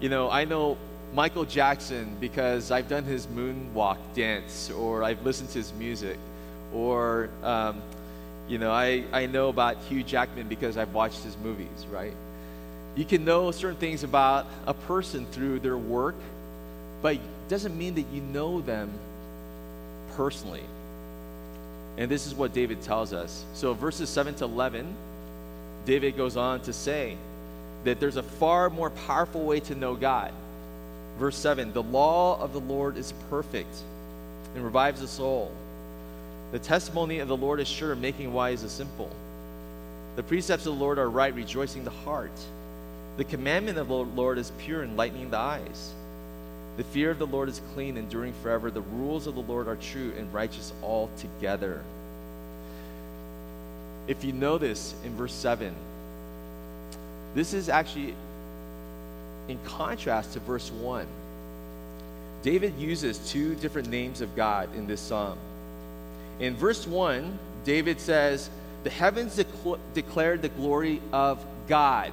you 0.00 0.08
know, 0.08 0.30
I 0.30 0.44
know 0.44 0.76
Michael 1.12 1.44
Jackson 1.44 2.16
because 2.20 2.70
I've 2.70 2.88
done 2.88 3.04
his 3.04 3.26
moonwalk 3.26 3.98
dance 4.14 4.70
or 4.70 5.02
I've 5.02 5.24
listened 5.24 5.48
to 5.50 5.58
his 5.58 5.72
music. 5.74 6.18
Or, 6.72 7.30
um, 7.42 7.82
you 8.48 8.58
know, 8.58 8.70
I, 8.70 9.04
I 9.12 9.26
know 9.26 9.48
about 9.48 9.76
Hugh 9.88 10.04
Jackman 10.04 10.48
because 10.48 10.76
I've 10.76 10.94
watched 10.94 11.22
his 11.24 11.36
movies, 11.38 11.86
right? 11.90 12.12
You 12.94 13.04
can 13.04 13.24
know 13.24 13.50
certain 13.50 13.78
things 13.78 14.04
about 14.04 14.46
a 14.66 14.74
person 14.74 15.26
through 15.26 15.60
their 15.60 15.76
work, 15.76 16.14
but 17.02 17.16
it 17.16 17.20
doesn't 17.48 17.76
mean 17.76 17.94
that 17.96 18.06
you 18.12 18.20
know 18.20 18.60
them 18.60 18.90
personally. 20.16 20.64
And 21.96 22.10
this 22.10 22.26
is 22.26 22.34
what 22.34 22.52
David 22.52 22.82
tells 22.82 23.12
us. 23.12 23.44
So, 23.54 23.74
verses 23.74 24.08
7 24.08 24.34
to 24.36 24.44
11, 24.44 24.86
David 25.84 26.16
goes 26.16 26.36
on 26.36 26.60
to 26.62 26.72
say 26.72 27.16
that 27.84 28.00
there's 28.00 28.16
a 28.16 28.22
far 28.22 28.70
more 28.70 28.90
powerful 28.90 29.44
way 29.44 29.60
to 29.60 29.74
know 29.74 29.94
God. 29.94 30.32
Verse 31.20 31.36
7 31.36 31.74
The 31.74 31.82
law 31.82 32.40
of 32.40 32.54
the 32.54 32.60
Lord 32.60 32.96
is 32.96 33.12
perfect 33.28 33.76
and 34.54 34.64
revives 34.64 35.02
the 35.02 35.06
soul. 35.06 35.52
The 36.50 36.58
testimony 36.58 37.18
of 37.18 37.28
the 37.28 37.36
Lord 37.36 37.60
is 37.60 37.68
sure, 37.68 37.94
making 37.94 38.32
wise 38.32 38.62
the 38.62 38.70
simple. 38.70 39.10
The 40.16 40.22
precepts 40.22 40.66
of 40.66 40.74
the 40.74 40.80
Lord 40.80 40.98
are 40.98 41.10
right, 41.10 41.32
rejoicing 41.32 41.84
the 41.84 41.90
heart. 41.90 42.32
The 43.18 43.24
commandment 43.24 43.76
of 43.76 43.88
the 43.88 43.94
Lord 43.94 44.38
is 44.38 44.50
pure, 44.58 44.82
enlightening 44.82 45.30
the 45.30 45.36
eyes. 45.36 45.92
The 46.78 46.84
fear 46.84 47.10
of 47.10 47.18
the 47.18 47.26
Lord 47.26 47.50
is 47.50 47.60
clean, 47.74 47.98
enduring 47.98 48.32
forever. 48.42 48.70
The 48.70 48.80
rules 48.80 49.26
of 49.26 49.34
the 49.34 49.42
Lord 49.42 49.68
are 49.68 49.76
true 49.76 50.14
and 50.16 50.32
righteous 50.32 50.72
altogether. 50.82 51.82
If 54.08 54.24
you 54.24 54.32
notice 54.32 54.94
in 55.04 55.14
verse 55.16 55.34
7, 55.34 55.74
this 57.34 57.52
is 57.52 57.68
actually 57.68 58.14
in 59.48 59.58
contrast 59.64 60.34
to 60.34 60.40
verse 60.40 60.70
1. 60.70 61.06
David 62.42 62.74
uses 62.78 63.18
two 63.30 63.54
different 63.56 63.88
names 63.88 64.20
of 64.20 64.34
God 64.34 64.74
in 64.74 64.86
this 64.86 65.00
psalm. 65.00 65.38
In 66.38 66.56
verse 66.56 66.86
1, 66.86 67.38
David 67.64 68.00
says, 68.00 68.48
The 68.84 68.90
heavens 68.90 69.36
decl- 69.36 69.78
declared 69.92 70.40
the 70.42 70.48
glory 70.48 71.02
of 71.12 71.44
God. 71.68 72.12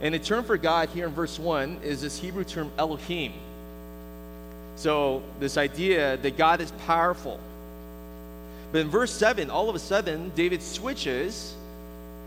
And 0.00 0.14
the 0.14 0.18
term 0.18 0.44
for 0.44 0.56
God 0.56 0.88
here 0.90 1.06
in 1.06 1.12
verse 1.12 1.38
1 1.38 1.80
is 1.82 2.00
this 2.00 2.18
Hebrew 2.18 2.44
term 2.44 2.70
Elohim. 2.78 3.32
So, 4.76 5.22
this 5.40 5.56
idea 5.56 6.16
that 6.18 6.36
God 6.36 6.60
is 6.60 6.70
powerful. 6.86 7.40
But 8.70 8.82
in 8.82 8.88
verse 8.88 9.12
7, 9.12 9.50
all 9.50 9.68
of 9.68 9.74
a 9.74 9.80
sudden, 9.80 10.30
David 10.36 10.62
switches 10.62 11.54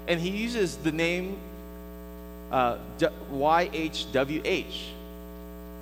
and 0.07 0.19
he 0.19 0.29
uses 0.29 0.75
the 0.77 0.91
name 0.91 1.37
uh, 2.51 2.77
YHWH, 3.33 4.83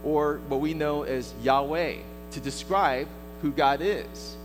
or 0.03 0.39
what 0.47 0.61
we 0.61 0.73
know 0.73 1.03
as 1.03 1.33
Yahweh, 1.41 1.97
to 2.31 2.39
describe 2.39 3.07
who 3.41 3.51
God 3.51 3.81
is. 3.81 4.37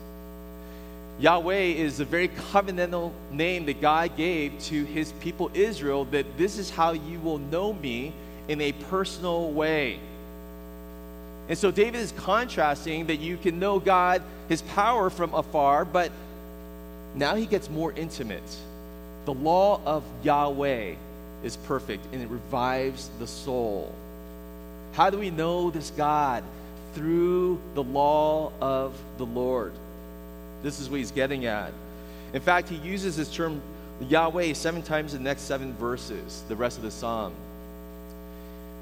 Yahweh 1.21 1.55
is 1.55 2.01
a 2.01 2.05
very 2.05 2.29
covenantal 2.29 3.13
name 3.31 3.67
that 3.67 3.81
God 3.81 4.17
gave 4.17 4.59
to 4.65 4.85
his 4.85 5.13
people 5.21 5.51
Israel 5.55 6.07
that 6.07 6.37
this 6.37 6.59
is 6.59 6.71
how 6.71 6.93
you 6.93 7.21
will 7.21 7.39
know 7.39 7.73
me 7.73 8.13
in 8.49 8.61
a 8.61 8.73
personal 8.73 9.53
way. 9.53 10.01
And 11.49 11.57
so 11.57 11.71
David 11.71 12.01
is 12.01 12.13
contrasting 12.13 13.07
that 13.07 13.21
you 13.21 13.37
can 13.37 13.61
know 13.61 13.79
God, 13.79 14.23
his 14.49 14.63
power 14.63 15.09
from 15.11 15.35
afar, 15.35 15.85
but 15.85 16.11
now 17.15 17.37
he 17.37 17.47
gets 17.47 17.71
more 17.71 17.93
intimate. 17.93 18.43
The 19.25 19.35
law 19.35 19.81
of 19.85 20.03
Yahweh 20.23 20.95
is 21.45 21.57
perfect 21.57 22.07
and 22.13 22.23
it 22.23 22.29
revives 22.29 23.11
the 23.19 23.27
soul. 23.27 23.93
How 24.95 25.11
do 25.11 25.19
we 25.19 25.31
know 25.31 25.71
this 25.71 25.91
God? 25.91 26.43
Through 26.95 27.61
the 27.75 27.83
law 27.83 28.53
of 28.61 28.97
the 29.19 29.27
Lord. 29.27 29.73
This 30.63 30.81
is 30.81 30.89
what 30.89 30.99
he's 30.99 31.11
getting 31.11 31.47
at. 31.47 31.73
In 32.33 32.41
fact, 32.41 32.69
he 32.69 32.77
uses 32.77 33.17
this 33.17 33.33
term 33.33 33.61
Yahweh 34.01 34.55
seven 34.55 34.83
times 34.83 35.15
in 35.15 35.23
the 35.23 35.29
next 35.29 35.43
seven 35.43 35.75
verses, 35.75 36.43
the 36.49 36.57
rest 36.57 36.79
of 36.79 36.83
the 36.83 36.91
psalm. 36.91 37.33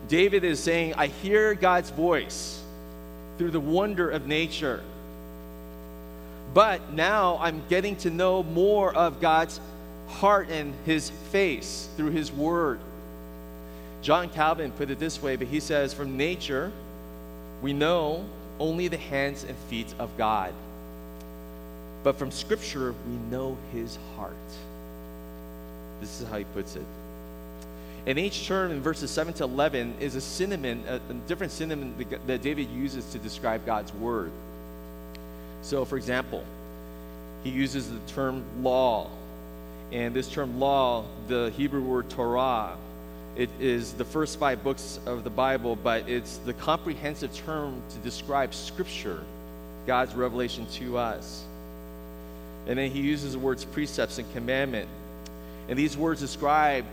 David 0.08 0.44
is 0.44 0.60
saying, 0.60 0.94
I 0.94 1.06
hear 1.08 1.54
God's 1.54 1.90
voice 1.90 2.62
through 3.38 3.50
the 3.50 3.60
wonder 3.60 4.10
of 4.10 4.26
nature. 4.26 4.82
But 6.54 6.92
now 6.92 7.38
I'm 7.40 7.62
getting 7.68 7.96
to 7.96 8.10
know 8.10 8.42
more 8.42 8.94
of 8.94 9.20
God's 9.20 9.58
heart 10.12 10.48
and 10.50 10.74
his 10.84 11.10
face 11.30 11.88
through 11.96 12.10
his 12.10 12.30
word. 12.32 12.78
John 14.02 14.28
Calvin 14.28 14.72
put 14.72 14.90
it 14.90 14.98
this 14.98 15.22
way, 15.22 15.36
but 15.36 15.46
he 15.46 15.60
says, 15.60 15.94
From 15.94 16.16
nature, 16.16 16.72
we 17.62 17.72
know 17.72 18.24
only 18.58 18.88
the 18.88 18.96
hands 18.96 19.44
and 19.44 19.56
feet 19.68 19.94
of 19.98 20.16
God. 20.16 20.52
But 22.02 22.16
from 22.16 22.30
Scripture, 22.30 22.94
we 23.06 23.14
know 23.30 23.56
his 23.72 23.98
heart. 24.16 24.34
This 26.00 26.20
is 26.20 26.28
how 26.28 26.38
he 26.38 26.44
puts 26.44 26.74
it. 26.74 26.84
And 28.06 28.18
each 28.18 28.46
term 28.46 28.72
in 28.72 28.80
verses 28.80 29.10
7 29.12 29.32
to 29.34 29.44
11 29.44 29.94
is 30.00 30.16
a 30.16 30.20
synonym, 30.20 30.82
a, 30.88 30.96
a 30.96 31.14
different 31.28 31.52
synonym 31.52 31.94
that 32.26 32.42
David 32.42 32.68
uses 32.70 33.08
to 33.12 33.18
describe 33.18 33.64
God's 33.64 33.94
word. 33.94 34.32
So, 35.62 35.84
for 35.84 35.96
example, 35.96 36.42
he 37.44 37.50
uses 37.50 37.90
the 37.90 38.00
term 38.08 38.42
law. 38.60 39.08
And 39.92 40.14
this 40.14 40.28
term 40.28 40.58
law, 40.58 41.04
the 41.28 41.52
Hebrew 41.54 41.82
word 41.82 42.08
Torah, 42.08 42.76
it 43.36 43.50
is 43.60 43.92
the 43.92 44.04
first 44.04 44.38
five 44.38 44.64
books 44.64 44.98
of 45.04 45.22
the 45.22 45.30
Bible, 45.30 45.76
but 45.76 46.08
it's 46.08 46.38
the 46.38 46.54
comprehensive 46.54 47.34
term 47.34 47.82
to 47.90 47.98
describe 47.98 48.54
Scripture, 48.54 49.22
God's 49.86 50.14
revelation 50.14 50.66
to 50.72 50.96
us. 50.96 51.44
And 52.66 52.78
then 52.78 52.90
he 52.90 53.00
uses 53.00 53.32
the 53.32 53.38
words 53.38 53.64
precepts 53.64 54.18
and 54.18 54.32
commandment. 54.32 54.88
And 55.68 55.78
these 55.78 55.96
words 55.96 56.20
describe 56.20 56.86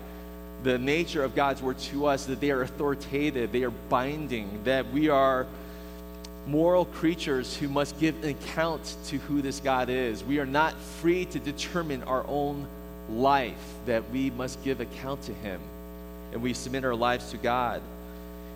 the 0.64 0.78
nature 0.78 1.24
of 1.24 1.36
God's 1.36 1.62
word 1.62 1.80
to 1.80 2.06
us 2.06 2.26
that 2.26 2.42
they 2.42 2.52
are 2.52 2.64
authoritative, 2.64 3.54
they 3.54 3.64
are 3.64 3.72
binding, 3.72 4.62
that 4.66 4.92
we 4.92 5.08
are 5.08 5.48
moral 6.48 6.86
creatures 6.86 7.56
who 7.56 7.70
must 7.70 7.98
give 8.00 8.22
an 8.24 8.32
account 8.32 8.98
to 9.06 9.18
who 9.20 9.42
this 9.42 9.62
God 9.62 9.90
is. 9.90 10.24
We 10.24 10.40
are 10.40 10.46
not 10.46 10.74
free 10.74 11.26
to 11.26 11.40
determine 11.40 12.04
our 12.04 12.26
own 12.28 12.68
life, 13.12 13.58
that 13.86 14.10
we 14.12 14.30
must 14.32 14.64
give 14.64 14.82
account 14.82 15.22
to 15.24 15.34
Him, 15.34 15.60
and 16.32 16.42
we 16.42 16.54
submit 16.54 16.86
our 16.86 16.96
lives 16.96 17.32
to 17.32 17.38
God. 17.38 17.82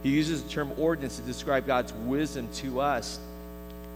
He 0.04 0.10
uses 0.10 0.44
the 0.44 0.50
term 0.50 0.72
ordinance 0.78 1.18
to 1.18 1.22
describe 1.24 1.66
God's 1.66 1.94
wisdom 1.94 2.48
to 2.56 2.82
us, 2.82 3.20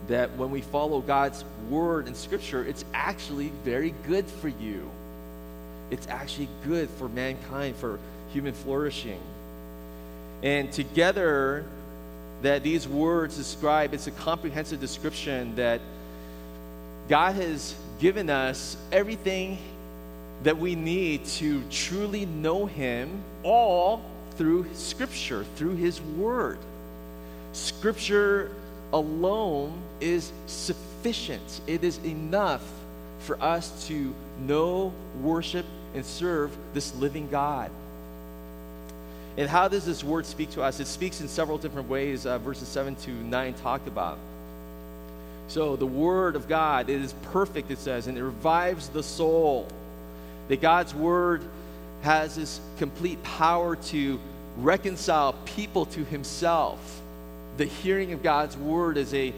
that 0.07 0.35
when 0.37 0.51
we 0.51 0.61
follow 0.61 1.01
God's 1.01 1.43
word 1.69 2.07
in 2.07 2.15
Scripture, 2.15 2.63
it's 2.63 2.85
actually 2.93 3.51
very 3.63 3.93
good 4.07 4.25
for 4.25 4.47
you. 4.47 4.89
It's 5.91 6.07
actually 6.07 6.49
good 6.65 6.89
for 6.91 7.09
mankind, 7.09 7.75
for 7.75 7.99
human 8.31 8.53
flourishing. 8.53 9.19
And 10.43 10.71
together, 10.71 11.65
that 12.41 12.63
these 12.63 12.87
words 12.87 13.35
describe, 13.35 13.93
it's 13.93 14.07
a 14.07 14.11
comprehensive 14.11 14.79
description 14.79 15.55
that 15.55 15.81
God 17.09 17.35
has 17.35 17.73
given 17.99 18.29
us 18.29 18.77
everything 18.91 19.57
that 20.43 20.57
we 20.57 20.75
need 20.75 21.25
to 21.25 21.63
truly 21.69 22.25
know 22.25 22.65
Him, 22.65 23.21
all 23.43 24.01
through 24.35 24.67
Scripture, 24.73 25.45
through 25.55 25.75
His 25.75 26.01
Word. 26.01 26.59
Scripture 27.53 28.51
alone 28.93 29.73
is 29.99 30.31
sufficient, 30.45 31.61
it 31.67 31.83
is 31.83 31.97
enough 31.99 32.63
for 33.19 33.41
us 33.41 33.87
to 33.87 34.13
know, 34.39 34.93
worship, 35.21 35.65
and 35.93 36.05
serve 36.05 36.55
this 36.73 36.95
living 36.95 37.27
God. 37.29 37.71
And 39.37 39.47
how 39.47 39.67
does 39.67 39.85
this 39.85 40.03
word 40.03 40.25
speak 40.25 40.49
to 40.51 40.63
us? 40.63 40.79
It 40.79 40.87
speaks 40.87 41.21
in 41.21 41.27
several 41.27 41.57
different 41.57 41.87
ways, 41.89 42.25
uh, 42.25 42.39
verses 42.39 42.67
7 42.67 42.95
to 42.95 43.11
9 43.11 43.53
talk 43.55 43.85
about. 43.85 44.17
So, 45.47 45.75
the 45.75 45.85
word 45.85 46.35
of 46.35 46.49
God, 46.49 46.89
it 46.89 47.01
is 47.01 47.13
perfect, 47.31 47.71
it 47.71 47.77
says, 47.77 48.07
and 48.07 48.17
it 48.17 48.23
revives 48.23 48.89
the 48.89 49.03
soul. 49.03 49.67
That 50.47 50.61
God's 50.61 50.93
word 50.93 51.43
has 52.01 52.35
this 52.35 52.59
complete 52.77 53.21
power 53.23 53.75
to 53.75 54.19
reconcile 54.57 55.33
people 55.45 55.85
to 55.87 56.03
himself. 56.05 57.01
The 57.57 57.65
hearing 57.65 58.13
of 58.13 58.23
God's 58.23 58.57
word 58.57 58.97
is 58.97 59.13
a 59.13 59.33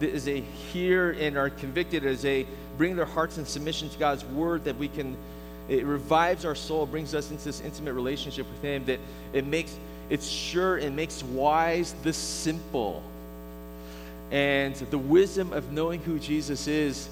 is 0.00 0.28
a 0.28 0.40
hear 0.40 1.12
and 1.12 1.38
are 1.38 1.48
convicted 1.48 2.04
as 2.04 2.22
a 2.26 2.46
bring 2.76 2.96
their 2.96 3.06
hearts 3.06 3.38
in 3.38 3.46
submission 3.46 3.88
to 3.88 3.98
God's 3.98 4.26
word 4.26 4.64
that 4.64 4.76
we 4.76 4.88
can 4.88 5.16
it 5.68 5.84
revives 5.84 6.44
our 6.44 6.54
soul, 6.54 6.86
brings 6.86 7.14
us 7.14 7.30
into 7.30 7.44
this 7.44 7.60
intimate 7.60 7.94
relationship 7.94 8.46
with 8.50 8.62
Him 8.62 8.84
that 8.84 9.00
it 9.32 9.46
makes, 9.46 9.76
it's 10.10 10.28
sure 10.28 10.76
and 10.76 10.94
makes 10.94 11.22
wise 11.24 11.94
the 12.02 12.12
simple. 12.12 13.02
And 14.30 14.74
the 14.74 14.98
wisdom 14.98 15.52
of 15.52 15.72
knowing 15.72 16.00
who 16.00 16.18
Jesus 16.18 16.68
is, 16.68 17.08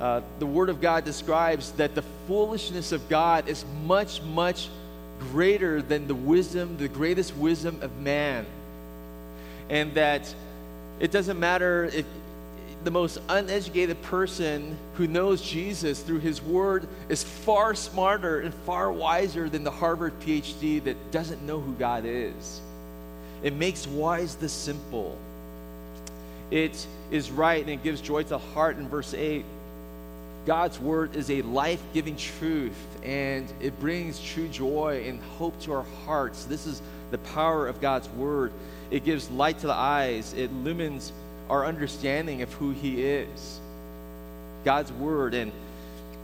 uh, 0.00 0.20
the 0.38 0.46
Word 0.46 0.68
of 0.68 0.80
God 0.80 1.04
describes 1.04 1.72
that 1.72 1.94
the 1.94 2.02
foolishness 2.26 2.92
of 2.92 3.08
God 3.08 3.48
is 3.48 3.64
much, 3.84 4.22
much 4.22 4.68
greater 5.30 5.80
than 5.80 6.08
the 6.08 6.14
wisdom, 6.14 6.76
the 6.76 6.88
greatest 6.88 7.36
wisdom 7.36 7.78
of 7.82 7.96
man. 7.98 8.46
And 9.68 9.94
that 9.94 10.34
it 10.98 11.10
doesn't 11.10 11.38
matter 11.38 11.84
if 11.84 12.04
the 12.84 12.90
most 12.90 13.18
uneducated 13.28 14.00
person 14.02 14.76
who 14.94 15.06
knows 15.06 15.40
Jesus 15.40 16.00
through 16.02 16.18
his 16.18 16.42
word 16.42 16.88
is 17.08 17.22
far 17.22 17.74
smarter 17.74 18.40
and 18.40 18.52
far 18.52 18.90
wiser 18.90 19.48
than 19.48 19.62
the 19.62 19.70
Harvard 19.70 20.18
PhD 20.20 20.82
that 20.84 21.12
doesn't 21.12 21.42
know 21.42 21.60
who 21.60 21.72
God 21.74 22.04
is. 22.04 22.60
It 23.42 23.54
makes 23.54 23.86
wise 23.86 24.34
the 24.36 24.48
simple. 24.48 25.16
It 26.50 26.86
is 27.10 27.30
right 27.30 27.60
and 27.60 27.70
it 27.70 27.82
gives 27.82 28.00
joy 28.00 28.24
to 28.24 28.28
the 28.28 28.38
heart 28.38 28.76
in 28.78 28.88
verse 28.88 29.14
8. 29.14 29.44
God's 30.44 30.78
word 30.80 31.14
is 31.14 31.30
a 31.30 31.42
life 31.42 31.82
giving 31.94 32.16
truth 32.16 32.76
and 33.04 33.46
it 33.60 33.78
brings 33.78 34.20
true 34.20 34.48
joy 34.48 35.04
and 35.06 35.20
hope 35.38 35.60
to 35.62 35.72
our 35.72 35.86
hearts. 36.04 36.44
This 36.44 36.66
is 36.66 36.82
the 37.12 37.18
power 37.18 37.68
of 37.68 37.80
God's 37.80 38.08
word. 38.10 38.52
It 38.90 39.04
gives 39.04 39.30
light 39.30 39.58
to 39.60 39.68
the 39.68 39.74
eyes, 39.74 40.32
it 40.32 40.50
illumines 40.50 41.12
our 41.48 41.64
understanding 41.64 42.42
of 42.42 42.52
who 42.54 42.70
He 42.70 43.02
is. 43.02 43.60
God's 44.64 44.92
Word, 44.92 45.34
and, 45.34 45.52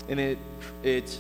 and 0.09 0.18
it, 0.18 0.38
it 0.83 1.18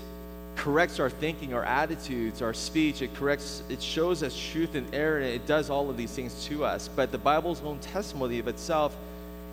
corrects 0.56 0.98
our 0.98 1.10
thinking, 1.10 1.52
our 1.52 1.64
attitudes, 1.64 2.42
our 2.42 2.54
speech. 2.54 3.02
It 3.02 3.14
corrects, 3.14 3.62
it 3.68 3.82
shows 3.82 4.22
us 4.22 4.38
truth 4.38 4.74
and 4.74 4.92
error, 4.94 5.18
and 5.18 5.26
it 5.26 5.46
does 5.46 5.70
all 5.70 5.90
of 5.90 5.96
these 5.96 6.12
things 6.12 6.44
to 6.46 6.64
us. 6.64 6.88
But 6.88 7.12
the 7.12 7.18
Bible's 7.18 7.62
own 7.62 7.78
testimony 7.80 8.38
of 8.38 8.48
itself, 8.48 8.96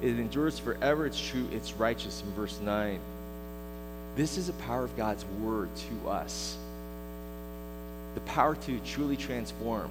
it 0.02 0.10
endures 0.10 0.60
forever, 0.60 1.06
it's 1.06 1.20
true, 1.20 1.48
it's 1.52 1.74
righteous 1.74 2.22
in 2.22 2.32
verse 2.34 2.60
9. 2.62 3.00
This 4.16 4.38
is 4.38 4.48
the 4.48 4.54
power 4.54 4.84
of 4.84 4.96
God's 4.96 5.26
Word 5.42 5.70
to 5.76 6.10
us. 6.10 6.58
The 8.14 8.22
power 8.22 8.56
to 8.56 8.80
truly 8.80 9.18
transform 9.18 9.90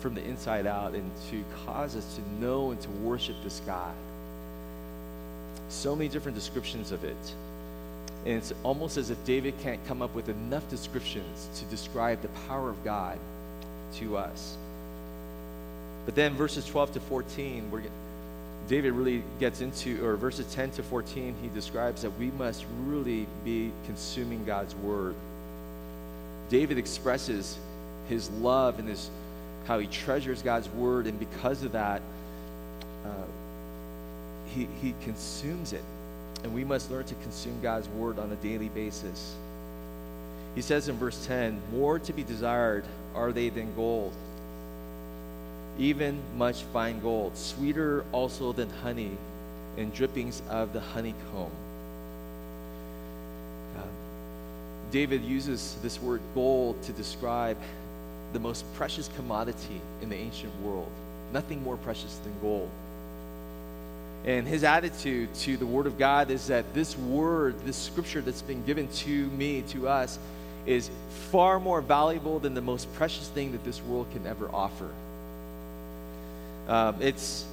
from 0.00 0.14
the 0.14 0.22
inside 0.22 0.66
out 0.66 0.94
and 0.94 1.10
to 1.30 1.42
cause 1.64 1.96
us 1.96 2.16
to 2.16 2.42
know 2.44 2.70
and 2.70 2.80
to 2.82 2.90
worship 2.90 3.36
this 3.42 3.60
God. 3.64 3.94
So 5.70 5.96
many 5.96 6.08
different 6.08 6.36
descriptions 6.36 6.92
of 6.92 7.02
it. 7.04 7.16
And 8.26 8.34
it's 8.34 8.52
almost 8.62 8.98
as 8.98 9.10
if 9.10 9.24
David 9.24 9.54
can't 9.62 9.84
come 9.86 10.02
up 10.02 10.14
with 10.14 10.28
enough 10.28 10.68
descriptions 10.68 11.48
to 11.56 11.64
describe 11.66 12.20
the 12.20 12.28
power 12.48 12.68
of 12.68 12.84
God 12.84 13.18
to 13.94 14.18
us. 14.18 14.56
But 16.04 16.14
then 16.14 16.34
verses 16.34 16.66
12 16.66 16.92
to 16.94 17.00
14, 17.00 17.70
where 17.70 17.82
David 18.68 18.92
really 18.92 19.22
gets 19.38 19.60
into, 19.60 20.04
or 20.04 20.16
verses 20.16 20.52
10 20.54 20.72
to 20.72 20.82
14, 20.82 21.34
he 21.40 21.48
describes 21.48 22.02
that 22.02 22.10
we 22.18 22.32
must 22.32 22.64
really 22.84 23.26
be 23.44 23.70
consuming 23.86 24.44
God's 24.44 24.74
word. 24.76 25.14
David 26.48 26.78
expresses 26.78 27.56
his 28.08 28.28
love 28.30 28.78
and 28.78 28.88
his 28.88 29.10
how 29.66 29.78
he 29.80 29.86
treasures 29.88 30.42
God's 30.42 30.68
word, 30.70 31.06
and 31.06 31.18
because 31.18 31.64
of 31.64 31.72
that, 31.72 32.00
uh, 33.04 33.08
he, 34.54 34.68
he 34.80 34.94
consumes 35.02 35.72
it. 35.72 35.82
And 36.44 36.54
we 36.54 36.64
must 36.64 36.90
learn 36.90 37.04
to 37.04 37.14
consume 37.16 37.60
God's 37.60 37.88
word 37.88 38.18
on 38.18 38.30
a 38.30 38.36
daily 38.36 38.68
basis. 38.68 39.34
He 40.54 40.62
says 40.62 40.88
in 40.88 40.96
verse 40.96 41.26
10 41.26 41.60
More 41.72 41.98
to 41.98 42.12
be 42.12 42.22
desired 42.22 42.84
are 43.14 43.32
they 43.32 43.48
than 43.48 43.74
gold, 43.74 44.12
even 45.78 46.20
much 46.36 46.62
fine 46.72 47.00
gold, 47.00 47.36
sweeter 47.36 48.04
also 48.12 48.52
than 48.52 48.70
honey 48.82 49.10
and 49.76 49.92
drippings 49.92 50.42
of 50.48 50.72
the 50.72 50.80
honeycomb. 50.80 51.50
Uh, 53.76 53.82
David 54.90 55.22
uses 55.22 55.76
this 55.82 56.00
word 56.00 56.20
gold 56.34 56.82
to 56.84 56.92
describe 56.92 57.58
the 58.32 58.40
most 58.40 58.64
precious 58.74 59.08
commodity 59.16 59.80
in 60.02 60.08
the 60.08 60.16
ancient 60.16 60.52
world. 60.62 60.90
Nothing 61.32 61.62
more 61.62 61.76
precious 61.76 62.16
than 62.18 62.32
gold. 62.40 62.70
And 64.24 64.46
his 64.46 64.64
attitude 64.64 65.32
to 65.36 65.56
the 65.56 65.66
Word 65.66 65.86
of 65.86 65.98
God 65.98 66.30
is 66.30 66.48
that 66.48 66.74
this 66.74 66.98
Word, 66.98 67.54
this 67.64 67.76
Scripture 67.76 68.20
that's 68.20 68.42
been 68.42 68.64
given 68.64 68.88
to 68.88 69.08
me, 69.08 69.62
to 69.68 69.88
us, 69.88 70.18
is 70.66 70.90
far 71.30 71.60
more 71.60 71.80
valuable 71.80 72.40
than 72.40 72.54
the 72.54 72.60
most 72.60 72.92
precious 72.94 73.28
thing 73.28 73.52
that 73.52 73.64
this 73.64 73.80
world 73.82 74.08
can 74.12 74.26
ever 74.26 74.50
offer. 74.52 74.88
Um, 76.68 76.96
it's, 77.00 77.44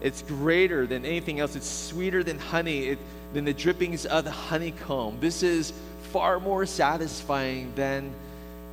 it's 0.00 0.22
greater 0.22 0.86
than 0.86 1.04
anything 1.04 1.40
else. 1.40 1.56
It's 1.56 1.68
sweeter 1.68 2.24
than 2.24 2.38
honey, 2.38 2.88
it, 2.88 2.98
than 3.32 3.44
the 3.44 3.52
drippings 3.54 4.04
of 4.06 4.24
the 4.24 4.30
honeycomb. 4.30 5.18
This 5.20 5.42
is 5.42 5.72
far 6.10 6.40
more 6.40 6.66
satisfying 6.66 7.72
than, 7.74 8.12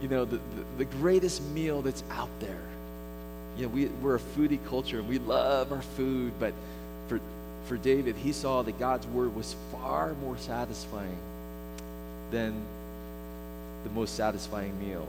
you 0.01 0.07
know, 0.07 0.25
the, 0.25 0.37
the, 0.37 0.65
the 0.79 0.85
greatest 0.85 1.41
meal 1.49 1.81
that's 1.81 2.03
out 2.11 2.29
there. 2.39 2.57
You 3.57 3.63
know, 3.63 3.69
we, 3.69 3.85
we're 3.85 4.15
a 4.15 4.19
foodie 4.19 4.59
culture 4.67 4.99
and 4.99 5.07
we 5.07 5.19
love 5.19 5.71
our 5.71 5.81
food, 5.81 6.33
but 6.39 6.53
for, 7.07 7.19
for 7.65 7.77
David, 7.77 8.15
he 8.15 8.31
saw 8.31 8.61
that 8.63 8.79
God's 8.79 9.05
word 9.07 9.35
was 9.35 9.55
far 9.71 10.13
more 10.15 10.37
satisfying 10.37 11.17
than 12.31 12.53
the 13.83 13.89
most 13.91 14.15
satisfying 14.15 14.77
meal. 14.79 15.07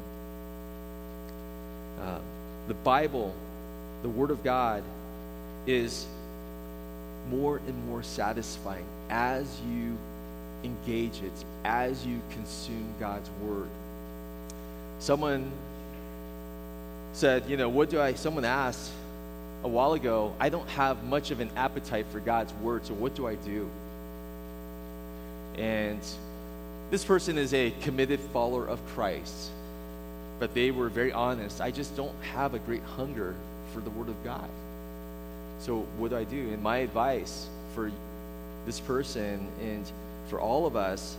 Uh, 2.00 2.18
the 2.68 2.74
Bible, 2.74 3.34
the 4.02 4.08
Word 4.08 4.30
of 4.30 4.42
God, 4.42 4.82
is 5.66 6.06
more 7.28 7.58
and 7.58 7.86
more 7.86 8.02
satisfying 8.02 8.84
as 9.08 9.60
you 9.68 9.96
engage 10.64 11.22
it, 11.22 11.44
as 11.64 12.06
you 12.06 12.20
consume 12.30 12.94
God's 12.98 13.28
Word. 13.42 13.68
Someone 14.98 15.50
said, 17.12 17.48
you 17.48 17.56
know, 17.56 17.68
what 17.68 17.90
do 17.90 18.00
I, 18.00 18.14
someone 18.14 18.44
asked 18.44 18.90
a 19.62 19.68
while 19.68 19.92
ago, 19.92 20.34
I 20.38 20.48
don't 20.48 20.68
have 20.70 21.04
much 21.04 21.30
of 21.30 21.40
an 21.40 21.50
appetite 21.56 22.06
for 22.10 22.20
God's 22.20 22.52
Word, 22.54 22.86
so 22.86 22.94
what 22.94 23.14
do 23.14 23.26
I 23.26 23.34
do? 23.34 23.68
And 25.58 26.00
this 26.90 27.04
person 27.04 27.36
is 27.36 27.52
a 27.52 27.70
committed 27.82 28.20
follower 28.20 28.66
of 28.66 28.84
Christ, 28.88 29.50
but 30.38 30.54
they 30.54 30.70
were 30.70 30.88
very 30.88 31.12
honest. 31.12 31.60
I 31.60 31.70
just 31.70 31.94
don't 31.96 32.14
have 32.32 32.54
a 32.54 32.58
great 32.58 32.82
hunger 32.82 33.34
for 33.72 33.80
the 33.80 33.90
Word 33.90 34.08
of 34.08 34.24
God. 34.24 34.48
So, 35.60 35.80
what 35.98 36.10
do 36.10 36.16
I 36.16 36.24
do? 36.24 36.50
And 36.52 36.62
my 36.62 36.78
advice 36.78 37.48
for 37.74 37.90
this 38.66 38.80
person 38.80 39.46
and 39.60 39.90
for 40.28 40.40
all 40.40 40.66
of 40.66 40.76
us 40.76 41.16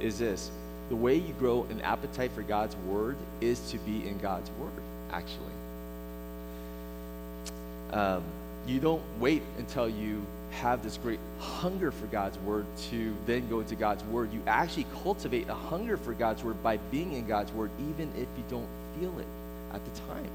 is 0.00 0.18
this 0.18 0.50
the 0.88 0.96
way 0.96 1.16
you 1.16 1.34
grow 1.34 1.66
an 1.70 1.80
appetite 1.82 2.32
for 2.32 2.42
God's 2.42 2.76
Word 2.86 3.16
is 3.40 3.60
to 3.70 3.78
be 3.78 4.06
in 4.08 4.18
God's 4.18 4.50
Word, 4.52 4.82
actually. 5.12 5.52
Um, 7.92 8.22
you 8.66 8.80
don't 8.80 9.02
wait 9.18 9.42
until 9.58 9.88
you 9.88 10.22
have 10.50 10.82
this 10.82 10.96
great 10.98 11.20
hunger 11.38 11.90
for 11.90 12.06
God's 12.06 12.38
word 12.38 12.66
to 12.90 13.14
then 13.26 13.48
go 13.48 13.60
into 13.60 13.74
God's 13.74 14.02
word. 14.04 14.32
You 14.32 14.42
actually 14.46 14.86
cultivate 15.02 15.48
a 15.48 15.54
hunger 15.54 15.96
for 15.96 16.12
God's 16.12 16.42
word 16.42 16.62
by 16.62 16.78
being 16.90 17.12
in 17.12 17.26
God's 17.26 17.52
word, 17.52 17.70
even 17.90 18.10
if 18.16 18.28
you 18.36 18.44
don't 18.48 18.68
feel 18.98 19.16
it 19.18 19.26
at 19.72 19.84
the 19.84 20.00
time. 20.00 20.30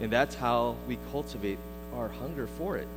And 0.00 0.10
that's 0.10 0.34
how 0.34 0.76
we 0.88 0.98
cultivate 1.10 1.58
our 1.94 2.08
hunger 2.08 2.46
for 2.58 2.76
it. 2.76 2.88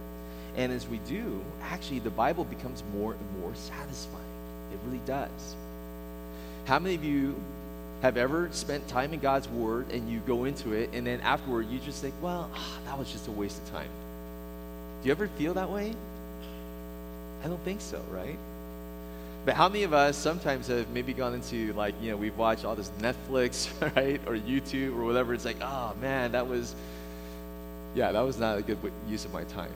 And 0.55 0.71
as 0.71 0.88
we 0.88 0.99
do, 0.99 1.43
actually, 1.62 1.99
the 1.99 2.10
Bible 2.10 2.45
becomes 2.45 2.84
more 2.93 3.13
and 3.13 3.41
more 3.41 3.53
satisfying. 3.55 4.23
It 4.71 4.79
really 4.88 5.01
does. 5.05 5.55
How 6.65 6.79
many 6.79 6.95
of 6.95 7.03
you 7.03 7.36
have 8.01 8.17
ever 8.17 8.49
spent 8.51 8.88
time 8.88 9.13
in 9.13 9.19
God's 9.19 9.47
Word 9.49 9.91
and 9.91 10.10
you 10.10 10.19
go 10.19 10.45
into 10.45 10.73
it, 10.73 10.91
and 10.93 11.05
then 11.05 11.21
afterward 11.21 11.67
you 11.69 11.79
just 11.79 12.01
think, 12.01 12.13
well, 12.21 12.49
ah, 12.53 12.77
that 12.86 12.97
was 12.97 13.12
just 13.12 13.27
a 13.27 13.31
waste 13.31 13.62
of 13.62 13.71
time? 13.71 13.89
Do 15.01 15.08
you 15.08 15.12
ever 15.12 15.27
feel 15.27 15.53
that 15.55 15.69
way? 15.69 15.93
I 17.43 17.47
don't 17.47 17.63
think 17.63 17.81
so, 17.81 18.01
right? 18.12 18.38
But 19.45 19.53
how 19.53 19.69
many 19.69 19.84
of 19.84 19.93
us 19.93 20.17
sometimes 20.17 20.67
have 20.67 20.89
maybe 20.89 21.13
gone 21.13 21.36
into 21.36 21.71
like, 21.73 21.93
you 22.01 22.10
know, 22.10 22.17
we've 22.17 22.36
watched 22.36 22.65
all 22.65 22.75
this 22.75 22.91
Netflix, 22.99 23.69
right? 23.95 24.19
Or 24.25 24.36
YouTube 24.36 24.97
or 24.97 25.05
whatever. 25.05 25.34
It's 25.36 25.45
like, 25.45 25.58
oh 25.62 25.93
man, 26.01 26.31
that 26.31 26.47
was, 26.47 26.73
yeah, 27.93 28.12
that 28.12 28.21
was 28.21 28.39
not 28.39 28.58
a 28.58 28.62
good 28.63 28.79
use 29.08 29.23
of 29.23 29.31
my 29.31 29.43
time, 29.43 29.71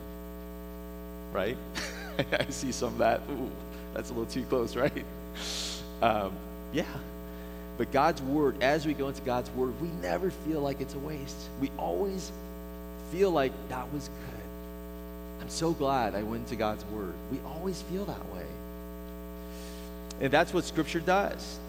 right? 1.31 1.57
I 2.31 2.49
see 2.49 2.71
some 2.71 2.93
of 2.93 2.97
that. 2.97 3.21
Ooh, 3.29 3.49
that's 3.93 4.09
a 4.09 4.13
little 4.13 4.31
too 4.31 4.43
close, 4.43 4.75
right? 4.75 5.05
Um, 6.01 6.33
yeah. 6.73 6.85
But 7.77 7.91
God's 7.91 8.21
Word, 8.21 8.61
as 8.61 8.85
we 8.85 8.93
go 8.93 9.07
into 9.07 9.21
God's 9.21 9.49
Word, 9.51 9.79
we 9.79 9.87
never 10.01 10.31
feel 10.31 10.61
like 10.61 10.81
it's 10.81 10.95
a 10.95 10.99
waste. 10.99 11.37
We 11.61 11.71
always 11.77 12.31
feel 13.11 13.31
like 13.31 13.53
that 13.69 13.91
was 13.93 14.09
good. 14.09 15.41
I'm 15.41 15.49
so 15.49 15.71
glad 15.71 16.15
I 16.15 16.23
went 16.23 16.47
to 16.47 16.55
God's 16.55 16.83
Word. 16.85 17.13
We 17.31 17.39
always 17.45 17.81
feel 17.83 18.05
that 18.05 18.33
way. 18.33 18.45
And 20.21 20.31
that's 20.31 20.53
what 20.53 20.63
Scripture 20.65 20.99
does. 20.99 21.59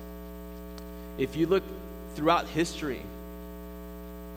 If 1.19 1.37
you 1.37 1.47
look 1.47 1.63
throughout 2.15 2.47
history, 2.49 3.03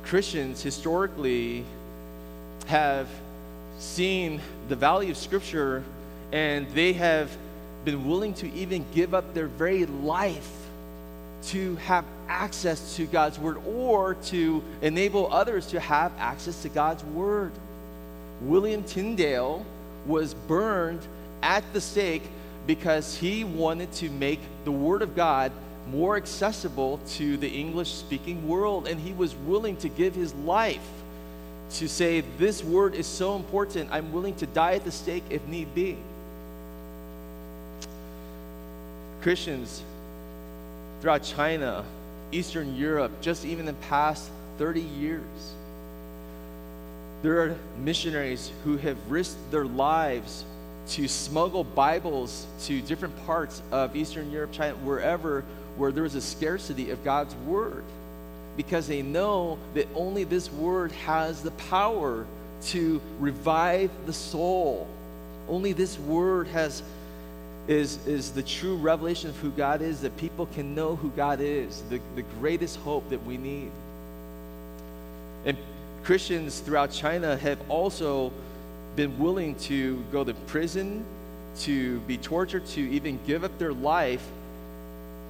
Christians 0.03 0.61
historically 0.61 1.63
have 2.67 3.07
seen 3.79 4.41
the 4.69 4.75
value 4.75 5.11
of 5.11 5.17
Scripture 5.17 5.83
and 6.31 6.69
they 6.71 6.93
have 6.93 7.35
been 7.85 8.07
willing 8.07 8.33
to 8.35 8.51
even 8.53 8.85
give 8.93 9.13
up 9.13 9.33
their 9.33 9.47
very 9.47 9.85
life 9.85 10.49
to 11.43 11.75
have 11.75 12.05
access 12.29 12.95
to 12.95 13.05
God's 13.05 13.37
Word 13.37 13.57
or 13.67 14.15
to 14.15 14.63
enable 14.81 15.31
others 15.31 15.67
to 15.67 15.79
have 15.79 16.11
access 16.17 16.61
to 16.61 16.69
God's 16.69 17.03
Word. 17.03 17.51
William 18.41 18.83
Tyndale 18.83 19.65
was 20.05 20.33
burned 20.33 21.01
at 21.41 21.63
the 21.73 21.81
stake 21.81 22.23
because 22.65 23.17
he 23.17 23.43
wanted 23.43 23.91
to 23.93 24.09
make 24.09 24.39
the 24.63 24.71
Word 24.71 25.01
of 25.01 25.15
God 25.15 25.51
more 25.91 26.15
accessible 26.15 26.99
to 27.07 27.37
the 27.37 27.49
English 27.49 27.91
speaking 27.91 28.47
world. 28.47 28.87
And 28.87 28.99
he 28.99 29.13
was 29.13 29.35
willing 29.35 29.75
to 29.77 29.89
give 29.89 30.15
his 30.15 30.33
life 30.33 30.87
to 31.71 31.89
say, 31.89 32.21
This 32.37 32.63
Word 32.63 32.95
is 32.95 33.07
so 33.07 33.35
important, 33.35 33.89
I'm 33.91 34.11
willing 34.13 34.35
to 34.35 34.45
die 34.45 34.75
at 34.75 34.85
the 34.85 34.91
stake 34.91 35.23
if 35.29 35.45
need 35.47 35.73
be. 35.75 35.97
Christians 39.21 39.81
throughout 41.01 41.23
China, 41.23 41.83
Eastern 42.31 42.75
Europe, 42.75 43.11
just 43.21 43.45
even 43.45 43.65
the 43.65 43.73
past 43.73 44.29
30 44.57 44.81
years, 44.81 45.21
there 47.21 47.41
are 47.41 47.55
missionaries 47.79 48.51
who 48.63 48.77
have 48.77 48.97
risked 49.09 49.49
their 49.49 49.65
lives 49.65 50.43
to 50.89 51.07
smuggle 51.07 51.63
Bibles 51.63 52.45
to 52.63 52.81
different 52.81 53.25
parts 53.25 53.61
of 53.71 53.95
Eastern 53.95 54.31
Europe, 54.31 54.51
China, 54.51 54.75
wherever 54.77 55.43
where 55.77 55.91
there 55.91 56.05
is 56.05 56.15
a 56.15 56.21
scarcity 56.21 56.91
of 56.91 57.03
God's 57.03 57.35
Word. 57.35 57.83
Because 58.55 58.87
they 58.87 59.01
know 59.01 59.57
that 59.73 59.87
only 59.95 60.23
this 60.23 60.51
Word 60.51 60.91
has 60.91 61.41
the 61.41 61.51
power 61.51 62.25
to 62.65 63.01
revive 63.19 63.89
the 64.05 64.13
soul. 64.13 64.87
Only 65.49 65.73
this 65.73 65.97
Word 65.97 66.47
has 66.47 66.83
is, 67.67 68.05
is 68.05 68.31
the 68.31 68.43
true 68.43 68.75
revelation 68.75 69.29
of 69.29 69.37
who 69.37 69.49
God 69.51 69.81
is, 69.81 70.01
that 70.01 70.15
people 70.17 70.47
can 70.47 70.75
know 70.75 70.95
who 70.95 71.09
God 71.11 71.39
is, 71.39 71.81
the, 71.89 71.99
the 72.15 72.23
greatest 72.39 72.77
hope 72.79 73.09
that 73.09 73.25
we 73.25 73.37
need. 73.37 73.71
And 75.45 75.57
Christians 76.03 76.59
throughout 76.59 76.91
China 76.91 77.37
have 77.37 77.59
also 77.69 78.33
been 78.95 79.17
willing 79.17 79.55
to 79.55 80.03
go 80.11 80.23
to 80.23 80.33
prison, 80.47 81.03
to 81.59 81.99
be 82.01 82.17
tortured, 82.17 82.65
to 82.67 82.81
even 82.81 83.19
give 83.25 83.43
up 83.43 83.57
their 83.57 83.73
life 83.73 84.25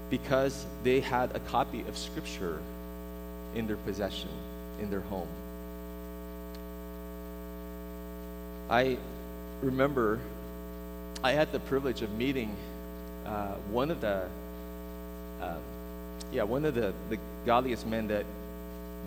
because 0.10 0.66
they 0.84 1.00
had 1.00 1.36
a 1.36 1.40
copy 1.40 1.82
of 1.82 1.98
Scripture 1.98 2.60
in 3.56 3.68
their 3.68 3.78
possession, 3.78 4.30
in 4.82 4.90
their 4.90 5.02
home. 5.02 5.28
I 8.70 8.98
remember 9.62 10.20
I 11.24 11.32
had 11.32 11.52
the 11.52 11.60
privilege 11.60 12.02
of 12.02 12.12
meeting 12.16 12.56
uh, 13.26 13.56
one 13.72 13.92
of 13.92 14.02
the, 14.02 14.28
uh, 15.42 15.56
yeah, 16.32 16.44
one 16.44 16.66
of 16.66 16.76
the, 16.76 16.94
the 17.10 17.18
godliest 17.46 17.88
men 17.88 18.08
that 18.08 18.26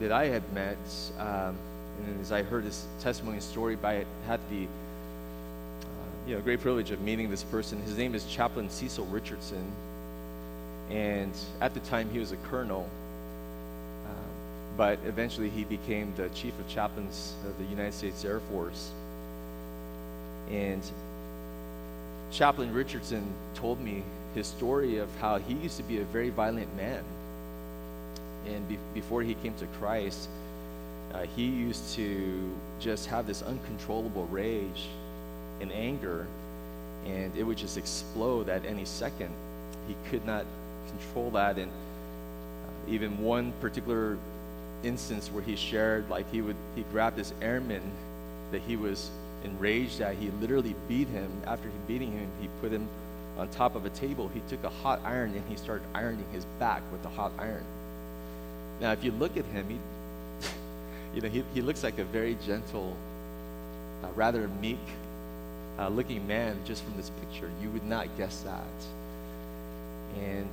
that 0.01 0.13
I 0.13 0.27
had 0.27 0.43
met, 0.53 0.77
um, 1.19 1.57
and 2.05 2.21
as 2.21 2.33
I 2.33 2.43
heard 2.43 2.65
his 2.65 2.85
testimony 3.01 3.37
and 3.37 3.43
story, 3.43 3.77
I 3.83 4.05
had 4.27 4.41
the 4.51 4.65
uh, 4.65 5.87
you 6.27 6.35
know, 6.35 6.41
great 6.41 6.61
privilege 6.61 6.91
of 6.91 7.01
meeting 7.01 7.31
this 7.31 7.45
person. 7.45 7.81
His 7.83 7.97
name 7.97 8.15
is 8.15 8.25
Chaplain 8.27 8.71
Cecil 8.71 9.07
Richardson, 9.07 9.65
and 10.91 11.33
at 11.61 11.75
the 11.75 11.81
time 11.81 12.11
he 12.11 12.19
was 12.19 12.33
a 12.33 12.37
colonel, 12.49 12.89
uh, 14.07 14.11
but 14.77 14.99
eventually 15.07 15.49
he 15.49 15.65
became 15.65 16.13
the 16.17 16.29
chief 16.31 16.59
of 16.59 16.69
chaplains 16.69 17.35
of 17.47 17.59
the 17.59 17.65
United 17.65 17.95
States 17.95 18.25
Air 18.25 18.41
Force. 18.41 18.91
And 20.51 20.83
Chaplain 22.31 22.73
Richardson 22.73 23.25
told 23.55 23.81
me 23.81 24.03
his 24.35 24.47
story 24.47 24.99
of 24.99 25.09
how 25.21 25.39
he 25.39 25.55
used 25.55 25.77
to 25.79 25.83
be 25.83 25.99
a 25.99 26.05
very 26.05 26.31
violent 26.31 26.75
man 26.77 27.03
and 28.47 28.69
be- 28.69 28.79
before 28.95 29.23
he 29.23 29.35
came 29.35 29.55
to 29.55 29.67
Christ, 29.79 30.29
uh, 31.17 31.27
he 31.35 31.45
used 31.45 31.95
to 31.95 32.51
just 32.79 33.07
have 33.07 33.27
this 33.27 33.43
uncontrollable 33.43 34.27
rage 34.27 34.87
and 35.61 35.73
anger, 35.73 36.27
and 37.07 37.35
it 37.37 37.43
would 37.43 37.57
just 37.57 37.79
explode 37.79 38.49
at 38.49 38.67
any 38.67 38.85
second. 38.85 39.31
He 39.89 39.97
could 40.11 40.27
not 40.27 40.45
control 40.89 41.31
that, 41.31 41.57
and 41.57 41.71
uh, 41.71 42.91
even 42.91 43.19
one 43.23 43.53
particular 43.61 44.19
instance 44.83 45.31
where 45.33 45.43
he 45.43 45.57
shared, 45.57 46.09
like 46.11 46.31
he 46.31 46.43
would, 46.43 46.57
he 46.75 46.83
grabbed 46.93 47.17
this 47.17 47.33
airman 47.41 47.83
that 48.53 48.61
he 48.63 48.77
was 48.77 49.11
enraged 49.45 50.01
at. 50.01 50.17
He 50.17 50.31
literally 50.41 50.75
beat 50.87 51.09
him. 51.09 51.31
After 51.47 51.69
he 51.69 51.75
beating 51.87 52.13
him, 52.13 52.29
he 52.41 52.49
put 52.61 52.73
him 52.73 52.87
on 53.39 53.49
top 53.49 53.75
of 53.75 53.87
a 53.87 53.91
table. 53.91 54.31
He 54.35 54.41
took 54.49 54.63
a 54.65 54.69
hot 54.69 55.01
iron 55.05 55.35
and 55.35 55.43
he 55.49 55.57
started 55.57 55.87
ironing 55.95 56.27
his 56.33 56.45
back 56.59 56.83
with 56.93 57.03
the 57.03 57.09
hot 57.09 57.33
iron. 57.39 57.65
Now, 58.81 58.93
if 58.93 59.03
you 59.03 59.13
look 59.13 59.37
at 59.37 59.45
him, 59.47 59.67
he, 59.69 59.79
you 61.17 61.23
know, 61.23 61.29
he, 61.29 61.43
he 61.55 61.63
looks 61.63 61.83
like 61.83 61.99
a 61.99 62.05
very 62.05 62.37
gentle, 62.47 62.95
uh, 64.05 64.09
rather 64.15 64.49
meek 64.61 64.79
uh, 65.79 65.89
looking 65.89 66.27
man 66.27 66.61
just 66.67 66.85
from 66.85 66.95
this 66.99 67.11
picture. 67.23 67.51
You 67.63 67.71
would 67.71 67.87
not 67.87 68.07
guess 68.19 68.43
that. 68.43 68.63
And 70.23 70.51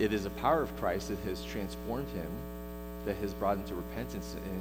it 0.00 0.12
is 0.12 0.26
a 0.26 0.30
power 0.30 0.60
of 0.60 0.76
Christ 0.76 1.08
that 1.08 1.18
has 1.20 1.44
transformed 1.44 2.08
him, 2.08 2.26
that 3.06 3.14
has 3.18 3.32
brought 3.34 3.58
him 3.58 3.64
to 3.64 3.74
repentance 3.76 4.34
and 4.44 4.60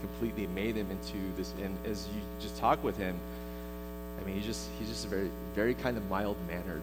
completely 0.00 0.46
made 0.46 0.76
him 0.76 0.88
into 0.88 1.18
this. 1.36 1.52
And 1.60 1.76
as 1.84 2.06
you 2.14 2.20
just 2.40 2.56
talk 2.56 2.82
with 2.84 2.96
him, 2.96 3.18
I 4.20 4.24
mean, 4.24 4.36
he's 4.36 4.46
just 4.46 4.68
he's 4.78 4.88
just 4.88 5.04
a 5.04 5.08
very 5.08 5.30
very 5.56 5.74
kind 5.74 5.96
of 5.96 6.08
mild 6.08 6.36
mannered, 6.46 6.82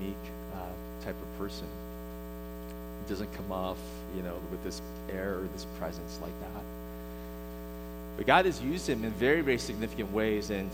meek 0.00 0.16
uh, 0.54 1.04
type 1.04 1.16
of 1.20 1.38
person. 1.38 1.66
Doesn't 3.08 3.32
come 3.34 3.50
off, 3.50 3.78
you 4.16 4.22
know, 4.22 4.36
with 4.50 4.62
this 4.62 4.82
air 5.10 5.38
or 5.38 5.48
this 5.54 5.66
presence 5.78 6.18
like 6.20 6.40
that. 6.40 6.62
But 8.16 8.26
God 8.26 8.44
has 8.44 8.60
used 8.60 8.88
him 8.88 9.04
in 9.04 9.10
very 9.12 9.40
very 9.40 9.58
significant 9.58 10.12
ways, 10.12 10.50
and 10.50 10.70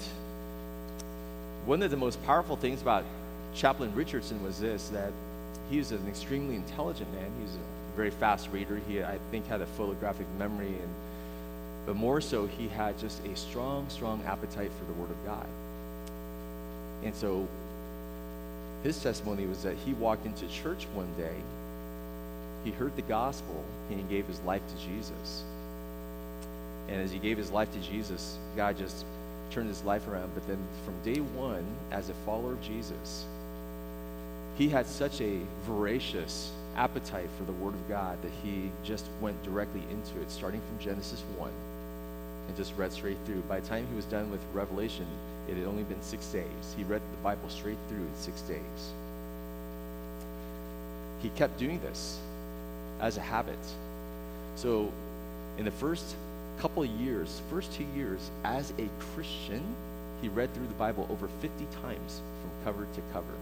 one 1.64 1.83
of 1.83 1.90
the 1.90 1.97
most 1.97 2.23
powerful 2.25 2.57
things 2.57 2.83
about 2.83 3.05
Chaplain 3.55 3.94
Richardson 3.94 4.42
was 4.42 4.59
this: 4.59 4.88
that 4.88 5.12
he 5.70 5.79
was 5.79 5.92
an 5.92 6.07
extremely 6.09 6.57
intelligent 6.57 7.12
man. 7.14 7.31
He 7.38 7.44
was 7.44 7.55
a 7.55 7.97
very 7.97 8.11
fast 8.11 8.51
reader. 8.53 8.81
He, 8.88 9.03
I 9.03 9.18
think, 9.31 9.47
had 9.47 9.61
a 9.61 9.66
photographic 9.66 10.27
memory 10.38 10.68
and 10.68 10.90
but 11.87 11.97
more 11.97 12.20
so, 12.20 12.47
he 12.47 12.68
had 12.68 12.99
just 12.99 13.25
a 13.27 13.37
strong, 13.37 13.88
strong 13.88 14.23
appetite 14.25 14.70
for 14.73 14.85
the 14.87 14.92
Word 14.94 15.11
of 15.11 15.25
God. 15.27 15.47
And 17.03 17.14
so 17.14 17.47
his 18.83 19.03
testimony 19.03 19.47
was 19.47 19.62
that 19.62 19.77
he 19.77 19.92
walked 19.94 20.25
into 20.25 20.47
church 20.49 20.87
one 20.94 21.09
day, 21.18 21.35
he 22.64 22.70
heard 22.70 22.96
the 22.96 23.03
gospel, 23.03 23.62
and 23.90 23.98
he 23.98 24.05
gave 24.07 24.27
his 24.27 24.40
life 24.40 24.62
to 24.66 24.87
Jesus. 24.87 25.44
And 26.88 27.00
as 27.00 27.12
he 27.12 27.18
gave 27.18 27.37
his 27.37 27.50
life 27.50 27.70
to 27.72 27.81
Jesus, 27.81 28.38
God 28.57 28.77
just 28.77 29.05
turned 29.50 29.68
his 29.68 29.85
life 29.85 30.09
around. 30.09 30.33
But 30.35 30.46
then 30.46 30.59
from 30.85 30.94
day 31.03 31.20
one, 31.20 31.64
as 31.90 32.11
a 32.11 32.14
follower 32.27 32.53
of 32.53 32.62
Jesus, 32.62 33.24
he 34.57 34.68
had 34.68 34.87
such 34.87 35.20
a 35.20 35.40
voracious 35.66 36.53
appetite 36.77 37.29
for 37.38 37.44
the 37.44 37.53
Word 37.53 37.74
of 37.74 37.88
God 37.88 38.20
that 38.22 38.33
he 38.42 38.70
just 38.83 39.07
went 39.20 39.40
directly 39.42 39.83
into 39.90 40.20
it, 40.20 40.31
starting 40.31 40.61
from 40.61 40.85
Genesis 40.85 41.22
1 41.37 41.50
and 42.46 42.57
just 42.57 42.77
read 42.77 42.92
straight 42.92 43.16
through. 43.24 43.40
By 43.42 43.61
the 43.61 43.68
time 43.68 43.87
he 43.88 43.96
was 43.96 44.05
done 44.07 44.31
with 44.31 44.40
Revelation, 44.53 45.07
it 45.48 45.57
had 45.57 45.66
only 45.66 45.83
been 45.85 46.00
six 46.03 46.27
days. 46.27 46.74
He 46.77 46.85
read 46.85 47.00
the 47.00 47.22
Bible 47.22 47.48
straight 47.48 47.79
through 47.88 47.98
in 47.98 48.14
six 48.14 48.40
days. 48.42 48.92
He 51.22 51.31
kept 51.31 51.59
doing 51.59 51.81
this 51.81 52.18
as 53.00 53.16
a 53.16 53.20
habit. 53.20 53.59
So, 54.57 54.92
in 55.59 55.64
the 55.64 55.70
first 55.70 56.16
couple 56.59 56.85
years, 56.85 57.40
first 57.50 57.72
two 57.72 57.87
years, 57.96 58.30
as 58.44 58.72
a 58.78 58.88
Christian, 59.14 59.62
he 60.22 60.28
read 60.28 60.52
through 60.54 60.66
the 60.66 60.74
Bible 60.74 61.07
over 61.11 61.28
50 61.40 61.66
times 61.83 62.20
from 62.40 62.50
cover 62.64 62.87
to 62.94 63.00
cover. 63.12 63.35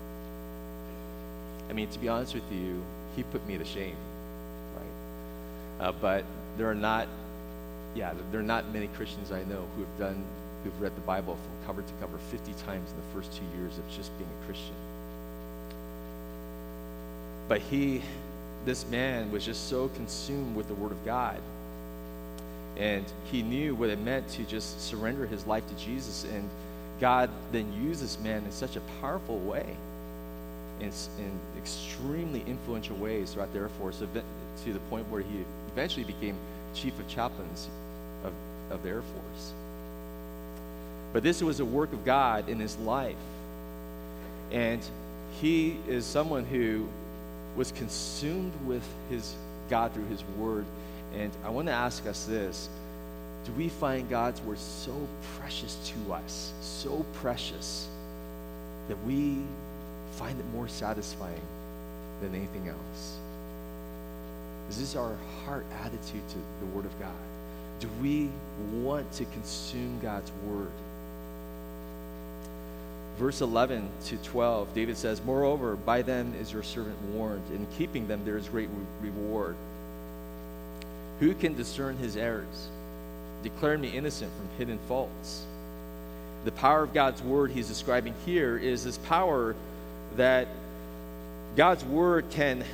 I 1.68 1.72
mean, 1.72 1.88
to 1.88 1.98
be 1.98 2.08
honest 2.08 2.34
with 2.34 2.50
you, 2.50 2.82
he 3.14 3.22
put 3.24 3.46
me 3.46 3.58
to 3.58 3.64
shame, 3.64 3.96
right? 4.76 5.86
Uh, 5.86 5.92
but 6.00 6.24
there 6.56 6.68
are 6.68 6.74
not 6.74 7.08
yeah, 7.94 8.14
there 8.30 8.40
are 8.40 8.44
not 8.44 8.72
many 8.72 8.86
Christians 8.88 9.32
I 9.32 9.44
know 9.44 9.66
who 9.76 9.82
have 9.82 9.98
done, 9.98 10.24
who've 10.64 10.80
read 10.80 10.94
the 10.96 11.02
Bible 11.02 11.36
from 11.36 11.66
cover 11.66 11.82
to 11.82 11.92
cover 12.00 12.18
50 12.30 12.52
times 12.64 12.90
in 12.90 12.96
the 12.96 13.14
first 13.14 13.32
two 13.36 13.44
years 13.58 13.76
of 13.78 13.88
just 13.90 14.16
being 14.18 14.30
a 14.42 14.46
Christian. 14.46 14.74
But 17.48 17.60
he, 17.60 18.02
this 18.64 18.86
man, 18.88 19.30
was 19.30 19.44
just 19.44 19.68
so 19.68 19.88
consumed 19.88 20.54
with 20.56 20.68
the 20.68 20.74
Word 20.74 20.92
of 20.92 21.04
God. 21.04 21.40
And 22.76 23.04
he 23.30 23.42
knew 23.42 23.74
what 23.74 23.90
it 23.90 24.00
meant 24.00 24.28
to 24.30 24.44
just 24.44 24.80
surrender 24.80 25.26
his 25.26 25.46
life 25.46 25.66
to 25.68 25.74
Jesus. 25.74 26.24
And 26.24 26.48
God 27.00 27.30
then 27.50 27.72
used 27.72 28.02
this 28.02 28.18
man 28.20 28.44
in 28.44 28.52
such 28.52 28.76
a 28.76 28.80
powerful 29.00 29.38
way, 29.40 29.66
in, 30.80 30.86
in 31.18 31.38
extremely 31.58 32.42
influential 32.46 32.96
ways 32.96 33.32
throughout 33.32 33.52
the 33.52 33.58
Air 33.58 33.68
Force, 33.68 33.98
to 33.98 34.72
the 34.72 34.78
point 34.90 35.08
where 35.10 35.22
he 35.22 35.44
eventually 35.72 36.04
became 36.04 36.36
chief 36.74 36.98
of 36.98 37.06
chaplains 37.08 37.68
of, 38.24 38.32
of 38.70 38.82
the 38.82 38.88
Air 38.88 39.02
Force. 39.02 39.52
But 41.12 41.22
this 41.22 41.42
was 41.42 41.60
a 41.60 41.64
work 41.64 41.92
of 41.92 42.04
God 42.04 42.48
in 42.48 42.58
his 42.58 42.76
life. 42.78 43.16
And 44.50 44.80
he 45.40 45.76
is 45.88 46.06
someone 46.06 46.44
who 46.44 46.86
was 47.56 47.72
consumed 47.72 48.52
with 48.66 48.86
his 49.10 49.34
God 49.68 49.92
through 49.92 50.06
his 50.06 50.22
word. 50.38 50.64
And 51.14 51.30
I 51.44 51.50
want 51.50 51.68
to 51.68 51.72
ask 51.72 52.06
us 52.06 52.24
this 52.24 52.68
Do 53.44 53.52
we 53.52 53.68
find 53.68 54.08
God's 54.08 54.40
word 54.42 54.58
so 54.58 54.94
precious 55.38 55.76
to 55.92 56.14
us, 56.14 56.52
so 56.60 57.04
precious, 57.14 57.88
that 58.88 59.02
we 59.04 59.38
find 60.12 60.38
it 60.38 60.46
more 60.52 60.68
satisfying 60.68 61.40
than 62.20 62.34
anything 62.34 62.68
else? 62.68 63.16
Is 64.70 64.78
this 64.78 64.96
our 64.96 65.16
heart 65.44 65.66
attitude 65.84 66.26
to 66.28 66.38
the 66.60 66.66
Word 66.74 66.86
of 66.86 66.98
God? 66.98 67.12
Do 67.78 67.90
we 68.00 68.30
want 68.80 69.10
to 69.12 69.24
consume 69.26 69.98
God's 70.00 70.32
Word? 70.46 70.70
Verse 73.18 73.40
11 73.40 73.88
to 74.06 74.16
12, 74.18 74.74
David 74.74 74.96
says, 74.96 75.22
Moreover, 75.24 75.76
by 75.76 76.02
them 76.02 76.34
is 76.40 76.52
your 76.52 76.62
servant 76.62 77.00
warned. 77.12 77.42
In 77.54 77.66
keeping 77.76 78.08
them, 78.08 78.24
there 78.24 78.36
is 78.36 78.48
great 78.48 78.68
re- 79.00 79.10
reward. 79.10 79.54
Who 81.20 81.34
can 81.34 81.54
discern 81.54 81.96
his 81.98 82.16
errors? 82.16 82.68
Declare 83.42 83.78
me 83.78 83.88
innocent 83.88 84.32
from 84.36 84.48
hidden 84.58 84.78
faults. 84.88 85.44
The 86.44 86.52
power 86.52 86.82
of 86.82 86.94
God's 86.94 87.22
word 87.22 87.50
he's 87.50 87.68
describing 87.68 88.14
here 88.24 88.56
is 88.56 88.84
this 88.84 88.98
power 88.98 89.54
that 90.16 90.48
God's 91.56 91.84
word 91.84 92.24
can 92.30 92.64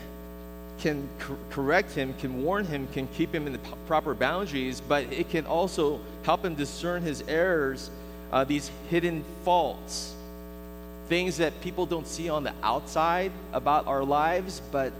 can 0.79 1.09
correct 1.51 1.93
him, 1.93 2.15
can 2.21 2.43
warn 2.43 2.65
him, 2.65 2.87
can 2.93 3.09
keep 3.09 3.35
him 3.35 3.47
in 3.47 3.53
the 3.53 3.59
p- 3.59 3.75
proper 3.89 4.15
boundaries, 4.15 4.81
but 4.81 5.13
it 5.13 5.29
can 5.29 5.45
also 5.45 6.01
help 6.23 6.45
him 6.45 6.55
discern 6.55 7.03
his 7.03 7.23
errors, 7.27 7.91
uh, 8.33 8.45
these 8.45 8.71
hidden 8.89 9.25
faults, 9.45 10.15
things 11.09 11.39
that 11.39 11.61
people 11.61 11.87
don't 11.87 12.07
see 12.07 12.29
on 12.29 12.45
the 12.45 12.53
outside 12.63 13.33
about 13.53 13.87
our 13.87 14.05
lives, 14.05 14.61
but 14.71 14.93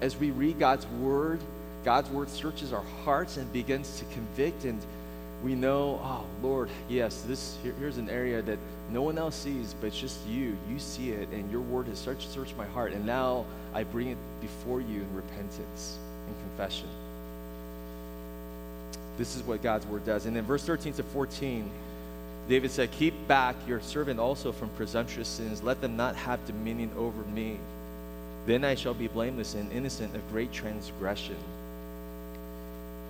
as 0.00 0.16
we 0.16 0.30
read 0.30 0.58
God's 0.58 0.86
word, 0.86 1.40
God's 1.84 2.10
word 2.10 2.28
searches 2.28 2.72
our 2.72 2.84
hearts 3.04 3.36
and 3.36 3.52
begins 3.52 3.98
to 3.98 4.04
convict 4.14 4.64
and 4.64 4.80
we 5.42 5.56
know, 5.56 6.00
oh 6.04 6.24
Lord, 6.40 6.70
yes, 6.88 7.22
this 7.22 7.56
here, 7.62 7.74
here's 7.78 7.98
an 7.98 8.08
area 8.08 8.42
that 8.42 8.58
no 8.92 9.02
one 9.02 9.18
else 9.18 9.34
sees, 9.34 9.74
but 9.80 9.88
it's 9.88 9.98
just 9.98 10.24
you. 10.28 10.56
You 10.70 10.78
see 10.78 11.10
it, 11.10 11.28
and 11.30 11.50
your 11.50 11.62
word 11.62 11.88
has 11.88 11.98
searched, 11.98 12.30
searched 12.30 12.56
my 12.56 12.66
heart, 12.66 12.92
and 12.92 13.04
now 13.04 13.44
I 13.74 13.82
bring 13.82 14.08
it 14.08 14.18
before 14.40 14.80
you 14.80 15.00
in 15.00 15.16
repentance 15.16 15.98
and 16.26 16.36
confession. 16.46 16.86
This 19.18 19.34
is 19.34 19.42
what 19.42 19.62
God's 19.62 19.86
word 19.86 20.06
does. 20.06 20.26
And 20.26 20.36
in 20.36 20.44
verse 20.44 20.62
13 20.62 20.92
to 20.94 21.02
14, 21.02 21.68
David 22.48 22.70
said, 22.70 22.90
Keep 22.92 23.28
back 23.28 23.56
your 23.66 23.80
servant 23.80 24.18
also 24.18 24.52
from 24.52 24.68
presumptuous 24.70 25.28
sins. 25.28 25.62
Let 25.62 25.80
them 25.80 25.96
not 25.96 26.16
have 26.16 26.44
dominion 26.46 26.90
over 26.96 27.22
me. 27.34 27.58
Then 28.46 28.64
I 28.64 28.74
shall 28.74 28.94
be 28.94 29.08
blameless 29.08 29.54
and 29.54 29.70
innocent 29.72 30.14
of 30.14 30.28
great 30.30 30.52
transgression. 30.52 31.36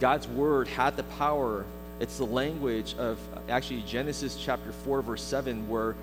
God's 0.00 0.28
word 0.28 0.68
had 0.68 0.96
the 0.96 1.04
power 1.04 1.64
it's 2.02 2.18
the 2.18 2.26
language 2.26 2.96
of 2.98 3.16
actually 3.48 3.82
Genesis 3.82 4.36
chapter 4.36 4.72
4, 4.72 5.02
verse 5.02 5.22
7, 5.22 5.68
where 5.68 5.94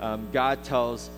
um, 0.00 0.26
God 0.32 0.64
tells 0.64 1.10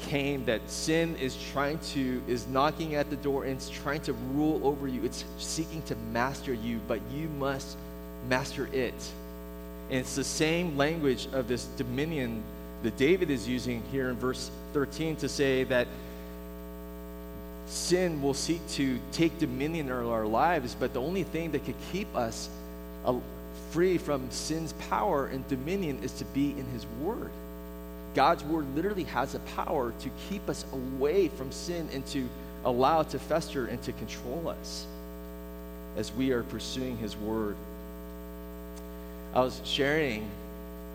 Cain 0.00 0.44
that 0.44 0.60
sin 0.68 1.16
is 1.16 1.34
trying 1.52 1.78
to, 1.78 2.22
is 2.28 2.46
knocking 2.48 2.96
at 2.96 3.08
the 3.08 3.16
door 3.16 3.44
and 3.44 3.54
it's 3.54 3.70
trying 3.70 4.02
to 4.02 4.12
rule 4.34 4.60
over 4.62 4.86
you. 4.86 5.02
It's 5.04 5.24
seeking 5.38 5.80
to 5.84 5.96
master 6.12 6.52
you, 6.52 6.80
but 6.86 7.00
you 7.14 7.28
must 7.38 7.78
master 8.28 8.68
it. 8.74 8.92
And 9.90 10.00
it's 10.00 10.16
the 10.16 10.24
same 10.24 10.76
language 10.76 11.28
of 11.32 11.48
this 11.48 11.64
dominion 11.76 12.42
that 12.82 12.96
David 12.96 13.30
is 13.30 13.48
using 13.48 13.82
here 13.92 14.10
in 14.10 14.16
verse 14.16 14.50
13 14.72 15.16
to 15.16 15.28
say 15.28 15.64
that 15.64 15.86
sin 17.66 18.22
will 18.22 18.34
seek 18.34 18.66
to 18.70 18.98
take 19.12 19.38
dominion 19.38 19.90
over 19.90 20.12
our 20.12 20.26
lives, 20.26 20.76
but 20.78 20.92
the 20.92 21.00
only 21.00 21.22
thing 21.24 21.52
that 21.52 21.64
could 21.64 21.74
keep 21.92 22.14
us 22.14 22.48
uh, 23.04 23.14
free 23.70 23.98
from 23.98 24.30
sin's 24.30 24.72
power 24.74 25.26
and 25.26 25.46
dominion 25.48 25.98
is 26.02 26.12
to 26.12 26.24
be 26.26 26.50
in 26.50 26.64
His 26.66 26.86
Word. 27.00 27.30
God's 28.14 28.44
Word 28.44 28.66
literally 28.74 29.04
has 29.04 29.34
a 29.34 29.40
power 29.40 29.92
to 30.00 30.10
keep 30.28 30.48
us 30.48 30.64
away 30.72 31.28
from 31.28 31.52
sin 31.52 31.88
and 31.92 32.06
to 32.06 32.28
allow 32.64 33.00
it 33.00 33.10
to 33.10 33.18
fester 33.18 33.66
and 33.66 33.80
to 33.82 33.92
control 33.92 34.48
us 34.48 34.86
as 35.96 36.12
we 36.12 36.30
are 36.32 36.42
pursuing 36.44 36.96
His 36.98 37.16
Word. 37.16 37.56
I 39.34 39.40
was 39.40 39.60
sharing 39.64 40.28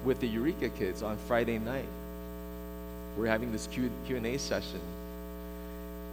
with 0.03 0.19
the 0.19 0.27
Eureka 0.27 0.69
kids 0.69 1.03
on 1.03 1.17
Friday 1.27 1.59
night. 1.59 1.85
We're 3.17 3.27
having 3.27 3.51
this 3.51 3.67
Q&A 3.67 4.37
session. 4.37 4.79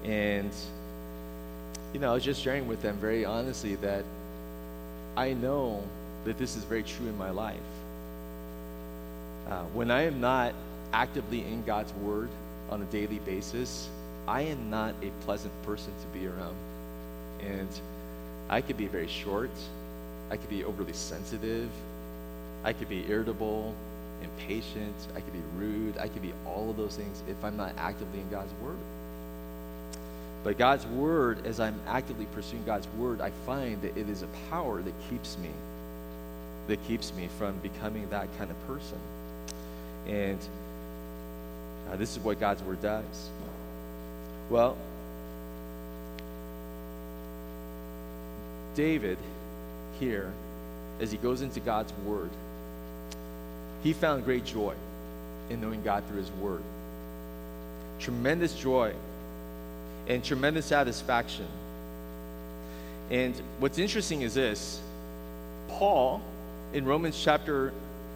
And, 0.05 0.51
you 1.93 2.01
know, 2.01 2.11
I 2.11 2.15
was 2.15 2.25
just 2.25 2.43
sharing 2.43 2.67
with 2.67 2.83
them 2.83 2.97
very 2.97 3.25
honestly 3.25 3.77
that 3.77 4.05
I 5.17 5.33
know 5.33 5.83
that 6.25 6.39
this 6.39 6.57
is 6.57 6.65
very 6.65 6.83
true 6.83 7.07
in 7.07 7.17
my 7.17 7.31
life. 7.31 7.57
Uh, 9.49 9.63
when 9.73 9.91
I 9.91 10.03
am 10.03 10.21
not 10.21 10.55
actively 10.93 11.41
in 11.41 11.63
God's 11.65 11.93
Word 11.95 12.29
on 12.71 12.83
a 12.83 12.85
daily 12.87 13.19
basis, 13.21 13.89
I 14.27 14.43
am 14.43 14.69
not 14.69 14.95
a 15.03 15.11
pleasant 15.25 15.53
person 15.63 15.93
to 16.03 16.19
be 16.19 16.27
around. 16.27 16.57
And 17.41 17.69
I 18.51 18.61
could 18.61 18.77
be 18.77 18.87
very 18.87 19.09
short, 19.09 19.51
I 20.31 20.37
could 20.37 20.51
be 20.51 20.65
overly 20.65 20.93
sensitive, 20.93 21.71
I 22.65 22.73
could 22.73 22.89
be 22.89 23.05
irritable, 23.09 23.75
impatient, 24.23 24.95
I 25.15 25.21
could 25.21 25.33
be 25.33 25.43
rude, 25.57 25.99
I 25.99 26.09
could 26.09 26.23
be 26.23 26.33
all 26.47 26.71
of 26.71 26.77
those 26.77 26.97
things 26.97 27.23
if 27.29 27.43
I'm 27.45 27.57
not 27.57 27.73
actively 27.79 28.21
in 28.21 28.29
God's 28.31 28.53
Word. 28.63 28.77
But 30.45 30.59
God's 30.59 30.87
Word, 30.87 31.47
as 31.47 31.61
I'm 31.61 31.81
actively 31.87 32.27
pursuing 32.27 32.65
God's 32.65 32.89
Word, 32.99 33.21
I 33.21 33.31
find 33.47 33.81
that 33.83 33.97
it 33.97 34.09
is 34.09 34.23
a 34.23 34.29
power 34.51 34.81
that 34.83 34.95
keeps 35.11 35.37
me, 35.39 35.51
that 36.69 36.85
keeps 36.87 37.13
me 37.15 37.29
from 37.39 37.57
becoming 37.59 38.09
that 38.11 38.29
kind 38.39 38.51
of 38.51 38.67
person. 38.67 38.99
And 40.07 40.39
uh, 41.91 41.97
this 41.97 42.17
is 42.17 42.23
what 42.23 42.41
God's 42.41 42.63
Word 42.63 42.81
does. 42.83 43.31
Well, 44.51 44.77
David 48.75 49.19
here, 49.99 50.33
as 51.01 51.11
he 51.11 51.19
goes 51.19 51.43
into 51.43 51.61
God's 51.61 51.93
Word, 52.05 52.31
he 53.83 53.93
found 53.93 54.25
great 54.25 54.45
joy 54.45 54.75
in 55.51 55.61
knowing 55.61 55.83
God 55.83 56.05
through 56.07 56.19
his 56.19 56.31
Word. 56.33 56.63
Tremendous 57.99 58.55
joy 58.55 58.93
and 60.07 60.23
tremendous 60.25 60.67
satisfaction. 60.67 61.47
And 63.11 63.35
what's 63.59 63.79
interesting 63.79 64.23
is 64.23 64.35
this 64.35 64.81
Paul, 65.69 66.21
in 66.73 66.85
Romans 66.85 67.21
chapter 67.23 67.73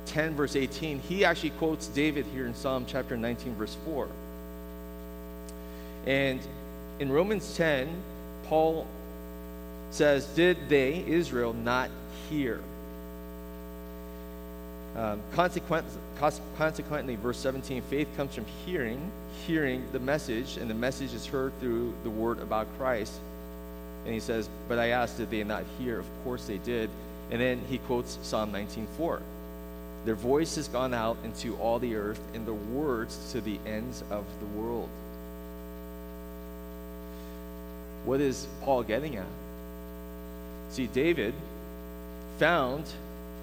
10, 0.06 0.34
verse 0.34 0.56
18, 0.56 1.00
he 1.00 1.24
actually 1.24 1.50
quotes 1.50 1.86
David 1.88 2.26
here 2.26 2.46
in 2.46 2.54
Psalm 2.54 2.84
chapter 2.86 3.16
19, 3.16 3.54
verse 3.54 3.76
4. 3.84 4.08
And 6.06 6.40
in 6.98 7.10
Romans 7.10 7.56
10, 7.56 7.88
Paul 8.44 8.86
says, 9.90 10.26
Did 10.26 10.68
they, 10.68 11.04
Israel, 11.06 11.52
not 11.52 11.90
hear? 12.28 12.60
Um, 14.96 15.20
consequent, 15.32 15.86
consequently, 16.58 17.16
verse 17.16 17.38
17, 17.38 17.82
faith 17.82 18.08
comes 18.16 18.34
from 18.34 18.44
hearing, 18.66 19.10
hearing 19.46 19.84
the 19.92 19.98
message, 19.98 20.58
and 20.58 20.68
the 20.68 20.74
message 20.74 21.14
is 21.14 21.26
heard 21.26 21.58
through 21.60 21.94
the 22.02 22.10
word 22.10 22.40
about 22.40 22.66
Christ. 22.76 23.14
And 24.04 24.12
he 24.12 24.20
says, 24.20 24.48
But 24.68 24.78
I 24.78 24.88
asked, 24.88 25.16
did 25.16 25.30
they 25.30 25.44
not 25.44 25.64
hear? 25.78 25.98
Of 25.98 26.06
course 26.24 26.46
they 26.46 26.58
did. 26.58 26.90
And 27.30 27.40
then 27.40 27.60
he 27.70 27.78
quotes 27.78 28.18
Psalm 28.22 28.52
19:4. 28.52 29.20
Their 30.04 30.14
voice 30.14 30.56
has 30.56 30.68
gone 30.68 30.92
out 30.92 31.16
into 31.24 31.56
all 31.56 31.78
the 31.78 31.94
earth, 31.94 32.20
and 32.34 32.44
their 32.44 32.52
words 32.52 33.32
to 33.32 33.40
the 33.40 33.58
ends 33.64 34.02
of 34.10 34.24
the 34.40 34.60
world. 34.60 34.88
What 38.04 38.20
is 38.20 38.48
Paul 38.62 38.82
getting 38.82 39.16
at? 39.16 39.26
See, 40.70 40.88
David 40.88 41.34
found 42.38 42.84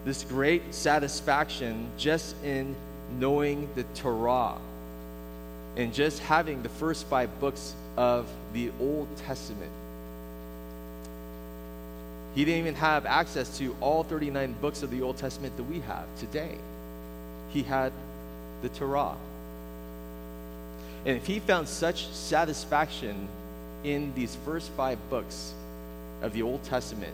this 0.06 0.24
great 0.24 0.74
satisfaction 0.74 1.88
just 1.98 2.36
in 2.44 2.76
knowing 3.20 3.70
the 3.76 3.84
Torah 3.96 4.58
and 5.76 5.94
just 5.94 6.20
having 6.20 6.62
the 6.64 6.70
first 6.70 7.06
five 7.08 7.40
books 7.40 7.74
of 7.98 8.28
the 8.54 8.72
Old 8.80 9.08
Testament. 9.18 9.72
He 12.36 12.46
didn't 12.46 12.60
even 12.60 12.76
have 12.76 13.06
access 13.06 13.58
to 13.58 13.76
all 13.82 14.04
39 14.04 14.56
books 14.62 14.84
of 14.84 14.92
the 14.92 15.02
Old 15.02 15.18
Testament 15.18 15.56
that 15.58 15.64
we 15.64 15.80
have 15.82 16.06
today. 16.20 16.56
He 17.50 17.64
had 17.64 17.92
the 18.62 18.70
Torah. 18.70 19.16
And 21.06 21.18
if 21.18 21.26
he 21.26 21.40
found 21.40 21.68
such 21.68 22.08
satisfaction 22.10 23.28
in 23.84 24.14
these 24.14 24.36
first 24.46 24.70
five 24.72 24.98
books 25.10 25.54
of 26.22 26.34
the 26.34 26.44
Old 26.44 26.64
Testament, 26.64 27.14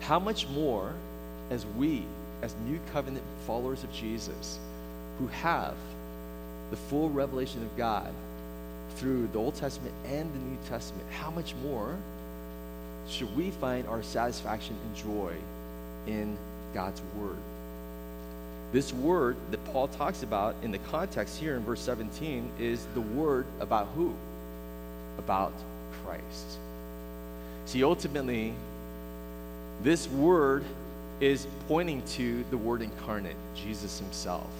how 0.00 0.18
much 0.18 0.48
more 0.48 0.92
as 1.50 1.64
we, 1.76 2.02
as 2.42 2.54
new 2.66 2.80
covenant 2.92 3.24
followers 3.46 3.84
of 3.84 3.92
Jesus, 3.92 4.58
who 5.18 5.26
have 5.28 5.74
the 6.70 6.76
full 6.76 7.10
revelation 7.10 7.62
of 7.62 7.76
God 7.76 8.12
through 8.96 9.28
the 9.28 9.38
Old 9.38 9.54
Testament 9.54 9.94
and 10.04 10.32
the 10.32 10.38
New 10.38 10.58
Testament, 10.68 11.06
how 11.12 11.30
much 11.30 11.54
more 11.62 11.96
should 13.08 13.34
we 13.36 13.50
find 13.50 13.86
our 13.86 14.02
satisfaction 14.02 14.76
and 14.84 14.96
joy 14.96 15.34
in 16.06 16.36
God's 16.74 17.02
Word? 17.16 17.36
This 18.72 18.92
word 18.92 19.36
that 19.50 19.64
Paul 19.72 19.88
talks 19.88 20.22
about 20.22 20.54
in 20.62 20.70
the 20.70 20.78
context 20.78 21.38
here 21.38 21.56
in 21.56 21.64
verse 21.64 21.80
17 21.80 22.48
is 22.60 22.86
the 22.94 23.00
word 23.00 23.44
about 23.58 23.88
who? 23.96 24.14
About 25.18 25.52
Christ. 26.04 26.58
See, 27.66 27.82
ultimately, 27.82 28.54
this 29.82 30.08
word 30.08 30.64
is 31.20 31.46
pointing 31.68 32.02
to 32.02 32.44
the 32.50 32.56
word 32.56 32.82
incarnate, 32.82 33.36
Jesus 33.54 33.98
himself. 33.98 34.50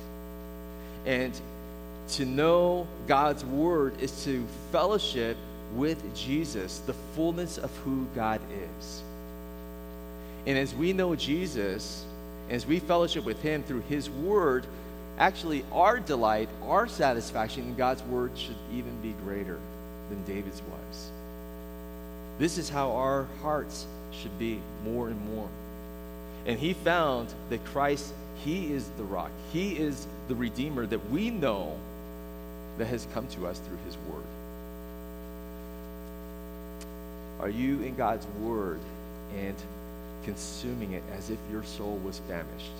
And 1.06 1.38
to 2.10 2.24
know 2.24 2.86
God's 3.06 3.44
word 3.44 4.00
is 4.00 4.24
to 4.24 4.44
fellowship 4.72 5.36
with 5.74 6.02
Jesus, 6.14 6.78
the 6.80 6.94
fullness 7.14 7.58
of 7.58 7.74
who 7.78 8.06
God 8.14 8.40
is. 8.78 9.02
And 10.46 10.58
as 10.58 10.74
we 10.74 10.92
know 10.92 11.14
Jesus, 11.14 12.04
as 12.48 12.66
we 12.66 12.80
fellowship 12.80 13.24
with 13.24 13.40
him 13.42 13.62
through 13.62 13.82
his 13.88 14.10
word, 14.10 14.66
actually 15.18 15.64
our 15.72 16.00
delight, 16.00 16.48
our 16.64 16.88
satisfaction 16.88 17.62
in 17.62 17.74
God's 17.76 18.02
word 18.04 18.32
should 18.36 18.56
even 18.72 19.00
be 19.00 19.14
greater 19.24 19.58
than 20.08 20.24
David's 20.24 20.62
was. 20.62 21.10
This 22.38 22.58
is 22.58 22.68
how 22.68 22.92
our 22.92 23.26
hearts 23.42 23.86
should 24.12 24.38
be 24.38 24.60
more 24.84 25.08
and 25.08 25.34
more. 25.34 25.48
And 26.46 26.58
he 26.58 26.72
found 26.72 27.32
that 27.50 27.64
Christ, 27.66 28.12
he 28.36 28.72
is 28.72 28.88
the 28.96 29.04
rock. 29.04 29.30
He 29.52 29.78
is 29.78 30.06
the 30.28 30.34
Redeemer 30.34 30.86
that 30.86 31.10
we 31.10 31.30
know 31.30 31.76
that 32.78 32.86
has 32.86 33.06
come 33.12 33.26
to 33.28 33.46
us 33.46 33.58
through 33.58 33.78
his 33.86 33.96
word. 34.10 34.24
Are 37.40 37.50
you 37.50 37.80
in 37.82 37.94
God's 37.94 38.26
word 38.40 38.80
and 39.36 39.54
consuming 40.24 40.92
it 40.92 41.02
as 41.16 41.30
if 41.30 41.38
your 41.50 41.62
soul 41.64 41.98
was 42.04 42.20
famished? 42.28 42.72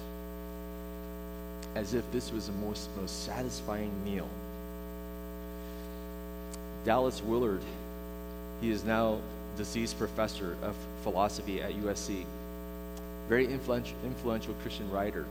As 1.75 1.95
if 1.95 2.11
this 2.13 2.33
was 2.33 2.47
the 2.47 2.53
most, 2.55 2.89
most 3.01 3.25
satisfying 3.25 3.93
meal? 4.05 4.29
Dallas 6.85 7.23
Willard, 7.23 7.63
he 8.61 8.71
is 8.71 8.85
now 8.85 9.19
deceased 9.57 9.99
professor 9.99 10.57
of 10.63 10.75
philosophy 11.03 11.63
at 11.63 11.73
USC. 11.73 12.25
Very 13.29 13.47
influential, 13.47 14.55
Christian 14.63 14.91
writer. 14.91 15.25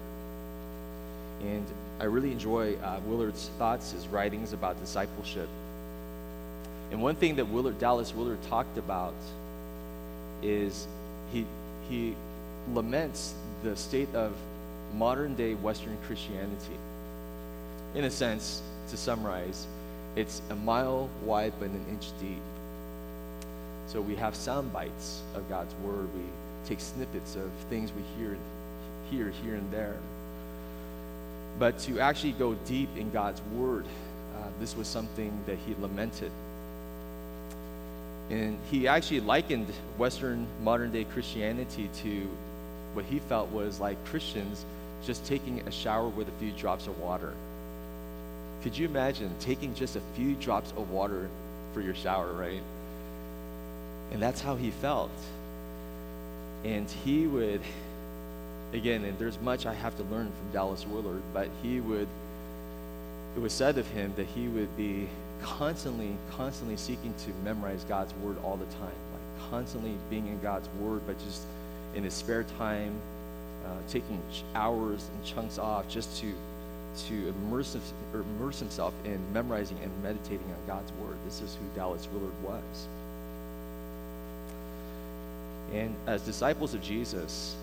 And 1.42 1.66
I 2.00 2.06
really 2.06 2.32
enjoy 2.32 2.76
uh, 2.76 3.00
Willard's 3.06 3.50
thoughts, 3.58 3.92
his 3.92 4.08
writings 4.08 4.54
about 4.54 4.80
discipleship. 4.80 5.48
And 6.92 7.02
one 7.02 7.16
thing 7.16 7.36
that 7.36 7.46
Willard, 7.46 7.78
Dallas 7.80 8.14
Willard 8.14 8.42
talked 8.44 8.78
about 8.78 9.14
is 10.42 10.88
he, 11.32 11.46
he 11.90 12.16
laments 12.74 13.34
the 13.64 13.76
state 13.76 14.14
of 14.16 14.34
modern 14.96 15.36
day 15.36 15.54
Western 15.56 15.98
Christianity. 16.06 16.78
In 17.96 18.06
a 18.06 18.10
sense, 18.10 18.62
to 18.90 18.98
summarize, 18.98 19.68
it's 20.16 20.42
a 20.50 20.56
mile 20.56 21.10
wide 21.24 21.54
but 21.60 21.70
an 21.70 21.86
inch 21.90 22.08
deep. 22.20 22.42
So 23.90 24.02
we 24.02 24.16
have 24.18 24.36
sound 24.36 24.72
bites 24.72 25.24
of 25.34 25.50
God's 25.50 25.74
word. 25.84 26.08
We 26.14 26.22
take 26.64 26.80
snippets 26.80 27.36
of 27.36 27.50
things 27.72 27.92
we 27.92 28.04
hear, 28.20 28.38
hear 29.10 29.32
here 29.42 29.56
and 29.56 29.72
there. 29.72 29.96
But 31.58 31.80
to 31.80 32.00
actually 32.00 32.34
go 32.34 32.54
deep 32.68 32.90
in 32.96 33.10
God's 33.10 33.42
word, 33.56 33.86
uh, 34.38 34.44
this 34.60 34.78
was 34.78 34.88
something 34.88 35.34
that 35.48 35.58
he 35.66 35.74
lamented. 35.82 36.32
And 38.30 38.60
he 38.70 38.88
actually 38.88 39.22
likened 39.22 39.74
Western 39.98 40.46
modern 40.64 40.92
day 40.92 41.06
Christianity 41.06 41.90
to 42.04 42.28
what 42.94 43.06
he 43.06 43.18
felt 43.18 43.50
was 43.50 43.80
like 43.80 43.98
Christians 44.06 44.66
just 45.04 45.26
taking 45.26 45.62
a 45.62 45.72
shower 45.72 46.10
with 46.10 46.28
a 46.28 46.32
few 46.34 46.52
drops 46.52 46.86
of 46.86 47.00
water. 47.00 47.34
Could 48.62 48.78
you 48.78 48.86
imagine 48.86 49.34
taking 49.40 49.74
just 49.74 49.96
a 49.96 50.02
few 50.14 50.36
drops 50.36 50.74
of 50.78 50.92
water 50.92 51.28
for 51.74 51.82
your 51.82 51.96
shower, 51.96 52.32
right? 52.34 52.62
And 54.12 54.22
that's 54.22 54.42
how 54.42 54.56
he 54.56 54.72
felt. 54.72 55.12
And 56.64 56.90
he 56.90 57.28
would, 57.28 57.62
again, 58.74 59.06
and 59.06 59.18
there's 59.18 59.40
much 59.42 59.66
I 59.66 59.74
have 59.74 59.96
to 59.98 60.04
learn 60.04 60.26
from 60.26 60.52
Dallas 60.52 60.86
Willard, 60.86 61.22
but 61.34 61.48
he 61.62 61.80
would, 61.80 62.08
it 63.36 63.40
was 63.40 63.54
said 63.54 63.78
of 63.78 63.88
him 63.88 64.14
that 64.18 64.26
he 64.28 64.48
would 64.48 64.76
be 64.76 65.08
constantly, 65.42 66.16
constantly 66.32 66.76
seeking 66.76 67.14
to 67.26 67.30
memorize 67.44 67.86
God's 67.86 68.14
word 68.16 68.38
all 68.44 68.58
the 68.58 68.66
time, 68.66 68.82
like 69.14 69.50
constantly 69.52 69.94
being 70.10 70.28
in 70.28 70.40
God's 70.42 70.68
word, 70.82 71.02
but 71.08 71.18
just 71.20 71.44
in 71.96 72.04
his 72.04 72.14
spare 72.14 72.44
time, 72.58 72.94
uh, 73.66 73.70
taking 73.88 74.22
hours 74.56 75.08
and 75.14 75.26
chunks 75.26 75.58
off 75.58 75.88
just 75.88 76.20
to 76.22 76.34
to 77.08 77.30
immerse, 77.30 77.78
immerse 78.14 78.60
himself 78.60 78.94
in 79.06 79.20
memorizing 79.32 79.78
and 79.84 79.92
meditating 80.04 80.46
on 80.48 80.58
God's 80.68 80.92
word. 80.94 81.16
This 81.24 81.40
is 81.42 81.56
who 81.56 81.76
Dallas 81.76 82.08
Willard 82.12 82.34
was. 82.44 82.88
And 85.74 85.94
as 86.08 86.22
disciples 86.22 86.74
of 86.74 86.82
Jesus, 86.82 87.56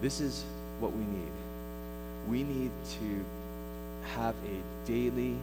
this 0.00 0.20
is 0.20 0.44
what 0.80 0.92
we 0.92 1.04
need. 1.04 1.32
We 2.28 2.42
need 2.42 2.70
to 3.00 3.24
have 4.14 4.34
a 4.46 4.86
daily, 4.86 5.34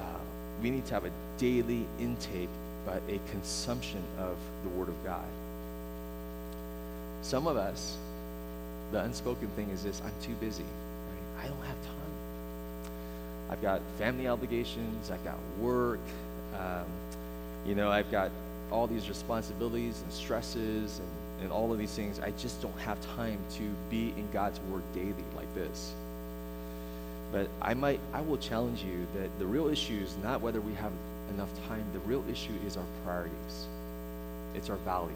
uh, 0.00 0.18
we 0.62 0.70
need 0.70 0.86
to 0.86 0.94
have 0.94 1.04
a 1.04 1.10
daily 1.38 1.86
intake, 1.98 2.48
but 2.86 3.02
a 3.08 3.18
consumption 3.30 4.02
of 4.18 4.36
the 4.64 4.70
Word 4.70 4.88
of 4.88 5.04
God. 5.04 5.24
Some 7.22 7.46
of 7.46 7.56
us, 7.56 7.96
the 8.90 9.00
unspoken 9.00 9.48
thing 9.56 9.70
is 9.70 9.82
this 9.82 10.00
I'm 10.04 10.12
too 10.22 10.34
busy. 10.34 10.64
Right? 10.64 11.44
I 11.44 11.48
don't 11.48 11.64
have 11.64 11.80
time. 11.86 12.02
I've 13.50 13.62
got 13.62 13.80
family 13.98 14.28
obligations, 14.28 15.10
I've 15.10 15.24
got 15.24 15.36
work, 15.60 16.00
um, 16.58 16.86
you 17.66 17.74
know, 17.74 17.90
I've 17.90 18.10
got 18.10 18.30
all 18.72 18.86
these 18.86 19.08
responsibilities 19.08 20.00
and 20.02 20.12
stresses 20.12 20.98
and, 20.98 21.42
and 21.42 21.52
all 21.52 21.72
of 21.72 21.78
these 21.78 21.92
things. 21.92 22.18
I 22.18 22.30
just 22.32 22.60
don't 22.62 22.78
have 22.80 23.00
time 23.16 23.38
to 23.56 23.62
be 23.90 24.14
in 24.16 24.28
God's 24.32 24.58
Word 24.70 24.82
daily 24.94 25.24
like 25.36 25.52
this. 25.54 25.92
But 27.30 27.48
I 27.60 27.74
might, 27.74 28.00
I 28.12 28.20
will 28.20 28.38
challenge 28.38 28.82
you 28.82 29.06
that 29.14 29.38
the 29.38 29.46
real 29.46 29.68
issue 29.68 30.00
is 30.02 30.14
not 30.22 30.40
whether 30.40 30.60
we 30.60 30.74
have 30.74 30.92
enough 31.30 31.48
time. 31.66 31.84
The 31.92 32.00
real 32.00 32.24
issue 32.30 32.52
is 32.66 32.76
our 32.76 32.84
priorities. 33.04 33.66
It's 34.54 34.68
our 34.68 34.76
values. 34.76 35.12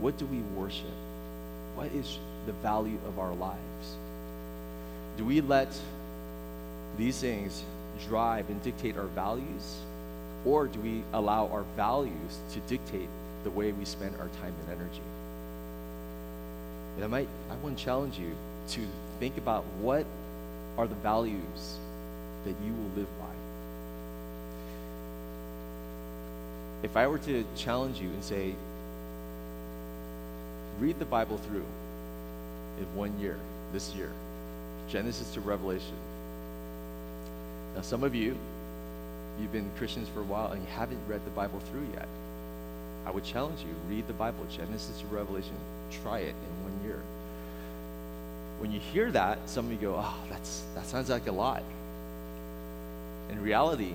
What 0.00 0.16
do 0.18 0.26
we 0.26 0.38
worship? 0.56 0.86
What 1.74 1.92
is 1.92 2.18
the 2.46 2.52
value 2.54 2.98
of 3.08 3.18
our 3.18 3.34
lives? 3.34 3.96
Do 5.16 5.24
we 5.24 5.40
let 5.40 5.68
these 6.96 7.18
things 7.18 7.62
drive 8.08 8.48
and 8.48 8.62
dictate 8.62 8.96
our 8.96 9.06
values? 9.06 9.76
Or 10.44 10.66
do 10.66 10.80
we 10.80 11.02
allow 11.12 11.48
our 11.48 11.64
values 11.76 12.38
to 12.52 12.60
dictate 12.60 13.08
the 13.44 13.50
way 13.50 13.72
we 13.72 13.84
spend 13.84 14.14
our 14.16 14.28
time 14.40 14.54
and 14.66 14.80
energy? 14.80 15.02
And 16.96 17.04
I 17.04 17.08
might 17.08 17.28
I 17.50 17.56
want 17.56 17.78
to 17.78 17.84
challenge 17.84 18.18
you 18.18 18.32
to 18.70 18.80
think 19.18 19.36
about 19.38 19.64
what 19.80 20.06
are 20.76 20.86
the 20.86 20.94
values 20.96 21.78
that 22.44 22.54
you 22.64 22.72
will 22.72 22.90
live 22.96 23.08
by. 23.18 23.26
If 26.82 26.96
I 26.96 27.06
were 27.06 27.18
to 27.18 27.44
challenge 27.56 27.98
you 27.98 28.08
and 28.08 28.22
say, 28.22 28.54
read 30.78 30.98
the 30.98 31.06
Bible 31.06 31.38
through 31.38 31.64
in 32.78 32.96
one 32.96 33.18
year, 33.18 33.38
this 33.72 33.94
year, 33.94 34.10
Genesis 34.88 35.32
to 35.34 35.40
Revelation. 35.40 35.96
Now, 37.74 37.80
some 37.80 38.04
of 38.04 38.14
you, 38.14 38.36
you've 39.40 39.52
been 39.52 39.70
Christians 39.76 40.08
for 40.08 40.20
a 40.20 40.24
while 40.24 40.52
and 40.52 40.62
you 40.62 40.68
haven't 40.68 41.00
read 41.08 41.24
the 41.24 41.30
Bible 41.30 41.60
through 41.70 41.86
yet. 41.92 42.08
I 43.06 43.10
would 43.10 43.24
challenge 43.24 43.60
you 43.60 43.74
read 43.88 44.06
the 44.06 44.14
Bible, 44.14 44.46
Genesis 44.50 45.00
to 45.00 45.06
Revelation. 45.06 45.56
Try 46.02 46.20
it 46.20 46.34
in 46.34 46.64
one 46.64 46.84
year. 46.84 47.00
When 48.58 48.72
you 48.72 48.80
hear 48.80 49.10
that, 49.10 49.38
some 49.48 49.66
of 49.66 49.72
you 49.72 49.78
go, 49.78 49.96
oh, 49.98 50.14
that's, 50.30 50.62
that 50.74 50.86
sounds 50.86 51.10
like 51.10 51.26
a 51.26 51.32
lot. 51.32 51.62
In 53.30 53.42
reality, 53.42 53.92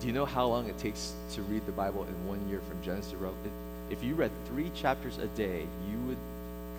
do 0.00 0.06
you 0.06 0.12
know 0.12 0.26
how 0.26 0.46
long 0.46 0.68
it 0.68 0.76
takes 0.78 1.14
to 1.32 1.42
read 1.42 1.64
the 1.66 1.72
Bible 1.72 2.04
in 2.04 2.28
one 2.28 2.46
year 2.48 2.60
from 2.68 2.82
Genesis 2.82 3.12
to 3.12 3.16
Revelation? 3.16 3.52
If 3.90 4.02
you 4.02 4.14
read 4.14 4.30
three 4.46 4.70
chapters 4.74 5.18
a 5.18 5.26
day, 5.28 5.66
you 5.90 5.98
would 6.08 6.18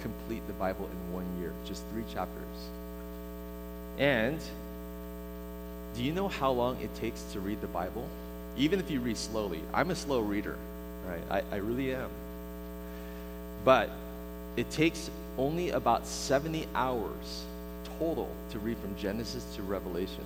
complete 0.02 0.46
the 0.48 0.54
Bible 0.54 0.86
in 0.86 1.14
one 1.14 1.26
year, 1.40 1.54
just 1.66 1.84
three 1.92 2.04
chapters. 2.14 2.70
And 3.98 4.40
do 5.96 6.04
you 6.04 6.12
know 6.12 6.28
how 6.28 6.52
long 6.52 6.78
it 6.82 6.94
takes 6.96 7.22
to 7.34 7.40
read 7.40 7.62
the 7.62 7.68
Bible? 7.68 8.08
Even 8.58 8.80
if 8.80 8.92
you 8.92 9.00
read 9.00 9.18
slowly. 9.18 9.62
I'm 9.74 9.92
a 9.92 9.96
slow 9.96 10.20
reader, 10.20 10.58
right? 11.08 11.44
I, 11.52 11.56
I 11.56 11.60
really 11.60 11.94
am. 11.94 12.10
But 13.64 13.90
it 14.58 14.70
takes 14.70 15.10
only 15.38 15.72
about 15.72 16.06
70 16.06 16.68
hours 16.76 17.44
total 17.98 18.30
to 18.52 18.60
read 18.60 18.78
from 18.78 18.96
Genesis 18.98 19.46
to 19.56 19.62
Revelation. 19.62 20.24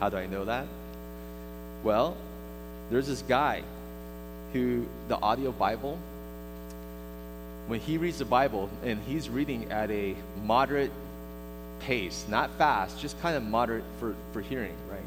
How 0.00 0.08
do 0.08 0.16
I 0.16 0.26
know 0.26 0.44
that? 0.44 0.66
Well, 1.82 2.16
there's 2.90 3.06
this 3.06 3.22
guy 3.22 3.62
who, 4.52 4.86
the 5.08 5.16
audio 5.16 5.52
Bible, 5.52 5.98
when 7.66 7.80
he 7.80 7.98
reads 7.98 8.18
the 8.18 8.24
Bible 8.24 8.70
and 8.84 9.00
he's 9.06 9.28
reading 9.28 9.70
at 9.72 9.90
a 9.90 10.14
moderate 10.44 10.90
pace, 11.80 12.24
not 12.28 12.50
fast, 12.58 13.00
just 13.00 13.20
kind 13.20 13.36
of 13.36 13.42
moderate 13.42 13.84
for, 13.98 14.14
for 14.32 14.40
hearing, 14.40 14.74
right? 14.90 15.00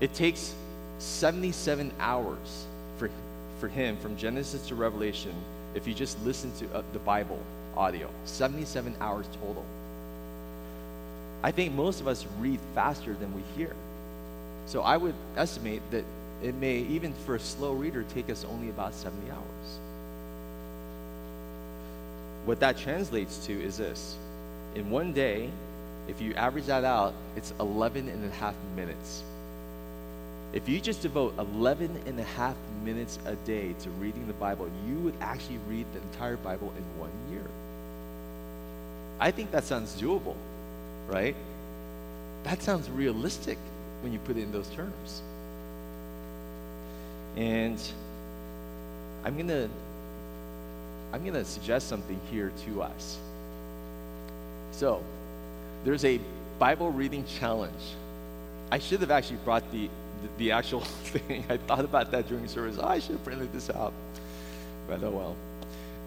It 0.00 0.14
takes 0.14 0.54
77 0.98 1.92
hours 1.98 2.66
for, 2.98 3.10
for 3.60 3.68
him 3.68 3.96
from 3.98 4.16
Genesis 4.16 4.68
to 4.68 4.74
Revelation 4.74 5.34
if 5.74 5.86
you 5.86 5.94
just 5.94 6.22
listen 6.24 6.52
to 6.58 6.74
uh, 6.74 6.82
the 6.92 6.98
Bible 7.00 7.38
audio. 7.76 8.08
77 8.24 8.94
hours 9.00 9.26
total. 9.40 9.64
I 11.42 11.50
think 11.50 11.74
most 11.74 12.00
of 12.00 12.08
us 12.08 12.26
read 12.40 12.58
faster 12.74 13.14
than 13.14 13.34
we 13.34 13.42
hear. 13.56 13.74
So 14.66 14.82
I 14.82 14.96
would 14.96 15.14
estimate 15.36 15.82
that 15.90 16.04
it 16.42 16.54
may, 16.54 16.78
even 16.78 17.12
for 17.24 17.36
a 17.36 17.40
slow 17.40 17.72
reader, 17.72 18.04
take 18.14 18.30
us 18.30 18.44
only 18.44 18.68
about 18.68 18.94
70 18.94 19.30
hours. 19.30 19.78
What 22.44 22.60
that 22.60 22.76
translates 22.76 23.44
to 23.46 23.52
is 23.52 23.78
this 23.78 24.16
in 24.76 24.90
one 24.90 25.14
day, 25.14 25.48
if 26.06 26.20
you 26.20 26.34
average 26.34 26.66
that 26.66 26.84
out, 26.84 27.14
it's 27.34 27.52
11 27.58 28.08
and 28.08 28.24
a 28.24 28.30
half 28.34 28.54
minutes. 28.76 29.22
If 30.52 30.68
you 30.68 30.80
just 30.80 31.00
devote 31.00 31.34
11 31.38 32.02
and 32.06 32.20
a 32.20 32.22
half 32.22 32.56
minutes 32.84 33.18
a 33.24 33.36
day 33.36 33.74
to 33.80 33.90
reading 33.90 34.26
the 34.26 34.34
Bible, 34.34 34.68
you 34.86 34.96
would 34.96 35.14
actually 35.20 35.58
read 35.68 35.86
the 35.94 36.00
entire 36.02 36.36
Bible 36.36 36.72
in 36.76 37.00
one 37.00 37.10
year. 37.30 37.44
I 39.18 39.30
think 39.30 39.50
that 39.50 39.64
sounds 39.64 40.00
doable, 40.00 40.36
right? 41.08 41.34
That 42.44 42.62
sounds 42.62 42.90
realistic 42.90 43.58
when 44.02 44.12
you 44.12 44.18
put 44.20 44.36
it 44.36 44.42
in 44.42 44.52
those 44.52 44.68
terms. 44.68 45.22
And 47.34 47.80
I'm 49.24 49.34
going 49.34 49.48
to 49.48 49.68
I'm 51.12 51.22
going 51.22 51.34
to 51.34 51.44
suggest 51.44 51.88
something 51.88 52.20
here 52.30 52.52
to 52.66 52.82
us. 52.82 53.18
So, 54.76 55.02
there's 55.86 56.04
a 56.04 56.20
Bible 56.58 56.90
reading 56.90 57.24
challenge. 57.24 57.72
I 58.70 58.78
should 58.78 59.00
have 59.00 59.10
actually 59.10 59.38
brought 59.38 59.72
the, 59.72 59.88
the, 60.20 60.28
the 60.36 60.52
actual 60.52 60.80
thing. 61.04 61.46
I 61.48 61.56
thought 61.56 61.86
about 61.86 62.10
that 62.10 62.28
during 62.28 62.46
service. 62.46 62.76
Oh, 62.78 62.86
I 62.86 62.98
should 62.98 63.12
have 63.12 63.24
printed 63.24 63.54
this 63.54 63.70
out. 63.70 63.94
But 64.86 65.02
oh 65.02 65.34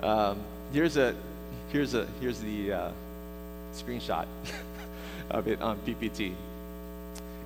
well. 0.04 0.08
Um, 0.08 0.44
here's 0.72 0.98
a 0.98 1.16
here's 1.72 1.96
a 1.96 2.06
here's 2.22 2.40
the 2.42 2.74
uh, 2.74 2.92
screenshot 3.74 4.28
of 5.32 5.48
it 5.48 5.64
on 5.64 5.80
PPT. 5.80 6.36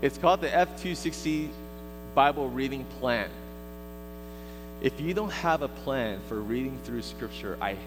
It's 0.01 0.17
called 0.17 0.41
the 0.41 0.49
F260 0.49 1.47
Bible 2.15 2.49
Reading 2.49 2.83
Plan. 2.99 3.29
If 4.81 4.99
you 4.99 5.13
don't 5.13 5.31
have 5.31 5.61
a 5.61 5.69
plan 5.69 6.19
for 6.27 6.41
reading 6.41 6.77
through 6.83 7.03
Scripture, 7.03 7.57
I 7.61 7.77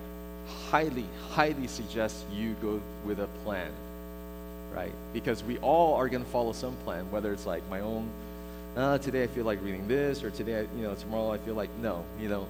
highly, 0.71 1.05
highly 1.31 1.67
suggest 1.67 2.25
you 2.33 2.55
go 2.63 2.81
with 3.05 3.21
a 3.21 3.29
plan, 3.45 3.71
right? 4.75 4.93
Because 5.13 5.43
we 5.43 5.59
all 5.59 5.95
are 5.95 6.09
going 6.09 6.25
to 6.25 6.31
follow 6.31 6.53
some 6.53 6.77
plan, 6.85 7.11
whether 7.11 7.33
it's 7.33 7.47
like 7.47 7.63
my 7.71 7.81
own, 7.81 8.09
uh, 8.77 8.99
today 8.99 9.25
I 9.25 9.27
feel 9.27 9.45
like 9.45 9.63
reading 9.63 9.87
this, 9.89 10.23
or 10.23 10.31
today, 10.31 10.61
I, 10.61 10.77
you 10.77 10.83
know, 10.83 10.95
tomorrow 10.95 11.33
I 11.33 11.39
feel 11.39 11.55
like, 11.55 11.71
no, 11.81 12.05
you 12.21 12.29
know, 12.29 12.47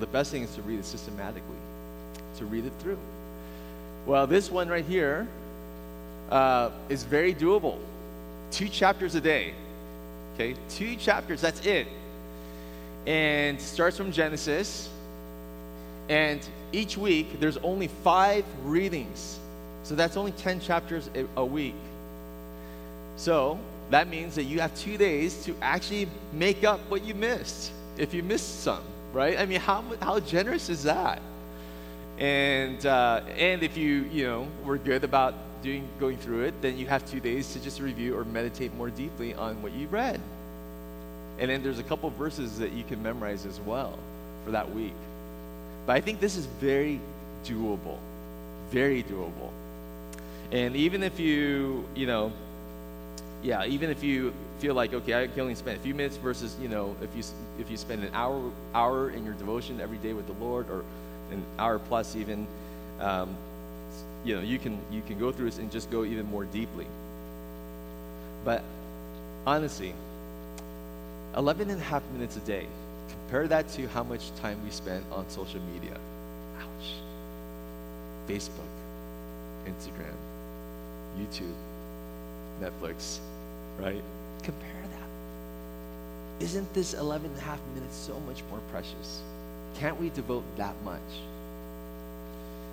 the 0.00 0.06
best 0.06 0.30
thing 0.30 0.42
is 0.42 0.54
to 0.54 0.62
read 0.62 0.78
it 0.78 0.84
systematically, 0.84 1.56
to 2.36 2.44
read 2.44 2.64
it 2.64 2.72
through. 2.80 2.98
Well, 4.06 4.26
this 4.26 4.50
one 4.50 4.68
right 4.68 4.84
here 4.84 5.26
uh, 6.30 6.70
is 6.88 7.02
very 7.02 7.34
doable. 7.34 7.78
Two 8.50 8.68
chapters 8.68 9.14
a 9.14 9.20
day. 9.20 9.54
Okay, 10.34 10.54
two 10.68 10.96
chapters, 10.96 11.40
that's 11.40 11.64
it 11.66 11.88
and 13.08 13.58
starts 13.58 13.96
from 13.96 14.12
Genesis 14.12 14.88
And 16.10 16.46
each 16.72 16.96
week, 16.96 17.40
there's 17.40 17.56
only 17.58 17.88
five 17.88 18.44
readings. 18.62 19.38
So 19.82 19.94
that's 19.94 20.16
only 20.16 20.32
10 20.32 20.60
chapters 20.60 21.08
a, 21.36 21.44
week. 21.44 21.74
So 23.16 23.58
that 23.90 24.08
means 24.08 24.34
that 24.34 24.44
you 24.44 24.60
have 24.60 24.74
two 24.74 24.98
days 24.98 25.44
to 25.44 25.56
actually 25.62 26.08
make 26.32 26.64
up 26.64 26.80
what 26.88 27.04
you 27.04 27.14
missed 27.14 27.72
if 27.96 28.12
you 28.12 28.22
missed 28.22 28.60
some, 28.60 28.82
right? 29.12 29.38
I 29.38 29.46
mean, 29.46 29.60
how, 29.60 29.82
how 30.00 30.20
generous 30.20 30.68
is 30.68 30.82
that? 30.84 31.22
And, 32.18 32.84
uh, 32.84 33.22
and 33.36 33.62
if 33.62 33.76
you, 33.76 34.08
you 34.12 34.26
know, 34.26 34.48
were 34.64 34.76
good 34.76 35.04
about 35.04 35.34
doing, 35.62 35.88
going 35.98 36.18
through 36.18 36.42
it, 36.42 36.54
then 36.60 36.76
you 36.76 36.86
have 36.86 37.08
two 37.10 37.20
days 37.20 37.52
to 37.54 37.60
just 37.62 37.80
review 37.80 38.16
or 38.16 38.24
meditate 38.24 38.74
more 38.74 38.90
deeply 38.90 39.34
on 39.34 39.62
what 39.62 39.72
you 39.72 39.86
read. 39.88 40.20
And 41.38 41.50
then 41.50 41.62
there's 41.62 41.78
a 41.78 41.84
couple 41.84 42.10
verses 42.10 42.58
that 42.58 42.72
you 42.72 42.84
can 42.84 43.02
memorize 43.02 43.46
as 43.46 43.60
well 43.60 43.98
for 44.44 44.50
that 44.50 44.72
week. 44.74 44.92
But 45.88 45.96
I 45.96 46.02
think 46.02 46.20
this 46.20 46.36
is 46.36 46.44
very 46.44 47.00
doable, 47.44 47.96
very 48.70 49.02
doable. 49.02 49.48
And 50.52 50.76
even 50.76 51.02
if 51.02 51.18
you, 51.18 51.82
you 51.94 52.06
know, 52.06 52.30
yeah, 53.42 53.64
even 53.64 53.88
if 53.88 54.04
you 54.04 54.34
feel 54.58 54.74
like 54.74 54.92
okay, 54.92 55.14
I 55.14 55.28
can 55.28 55.40
only 55.40 55.54
spend 55.54 55.78
a 55.78 55.80
few 55.80 55.94
minutes 55.94 56.18
versus 56.18 56.54
you 56.60 56.68
know 56.68 56.94
if 57.00 57.16
you 57.16 57.22
if 57.58 57.70
you 57.70 57.78
spend 57.78 58.04
an 58.04 58.10
hour 58.12 58.52
hour 58.74 59.08
in 59.08 59.24
your 59.24 59.32
devotion 59.32 59.80
every 59.80 59.96
day 59.96 60.12
with 60.12 60.26
the 60.26 60.34
Lord 60.44 60.68
or 60.68 60.84
an 61.30 61.42
hour 61.58 61.78
plus 61.78 62.14
even, 62.16 62.46
um, 63.00 63.34
you 64.26 64.36
know 64.36 64.42
you 64.42 64.58
can 64.58 64.78
you 64.92 65.00
can 65.06 65.18
go 65.18 65.32
through 65.32 65.46
this 65.46 65.58
and 65.58 65.72
just 65.72 65.90
go 65.90 66.04
even 66.04 66.26
more 66.26 66.44
deeply. 66.44 66.86
But 68.44 68.62
honestly, 69.46 69.94
11 71.34 71.70
and 71.70 71.80
a 71.80 71.84
half 71.84 72.02
minutes 72.12 72.36
a 72.36 72.40
day. 72.40 72.66
Compare 73.08 73.48
that 73.48 73.68
to 73.70 73.88
how 73.88 74.02
much 74.02 74.34
time 74.36 74.62
we 74.64 74.70
spend 74.70 75.04
on 75.12 75.28
social 75.28 75.60
media. 75.72 75.96
Ouch. 76.58 76.94
Facebook, 78.28 78.50
Instagram, 79.66 80.14
YouTube, 81.18 81.54
Netflix, 82.60 83.18
right? 83.78 84.02
Compare 84.42 84.82
that. 84.82 86.44
Isn't 86.44 86.72
this 86.74 86.94
11 86.94 87.30
and 87.30 87.38
a 87.38 87.42
half 87.42 87.60
minutes 87.74 87.96
so 87.96 88.18
much 88.20 88.42
more 88.50 88.60
precious? 88.70 89.20
Can't 89.74 89.98
we 90.00 90.10
devote 90.10 90.44
that 90.56 90.74
much? 90.84 91.00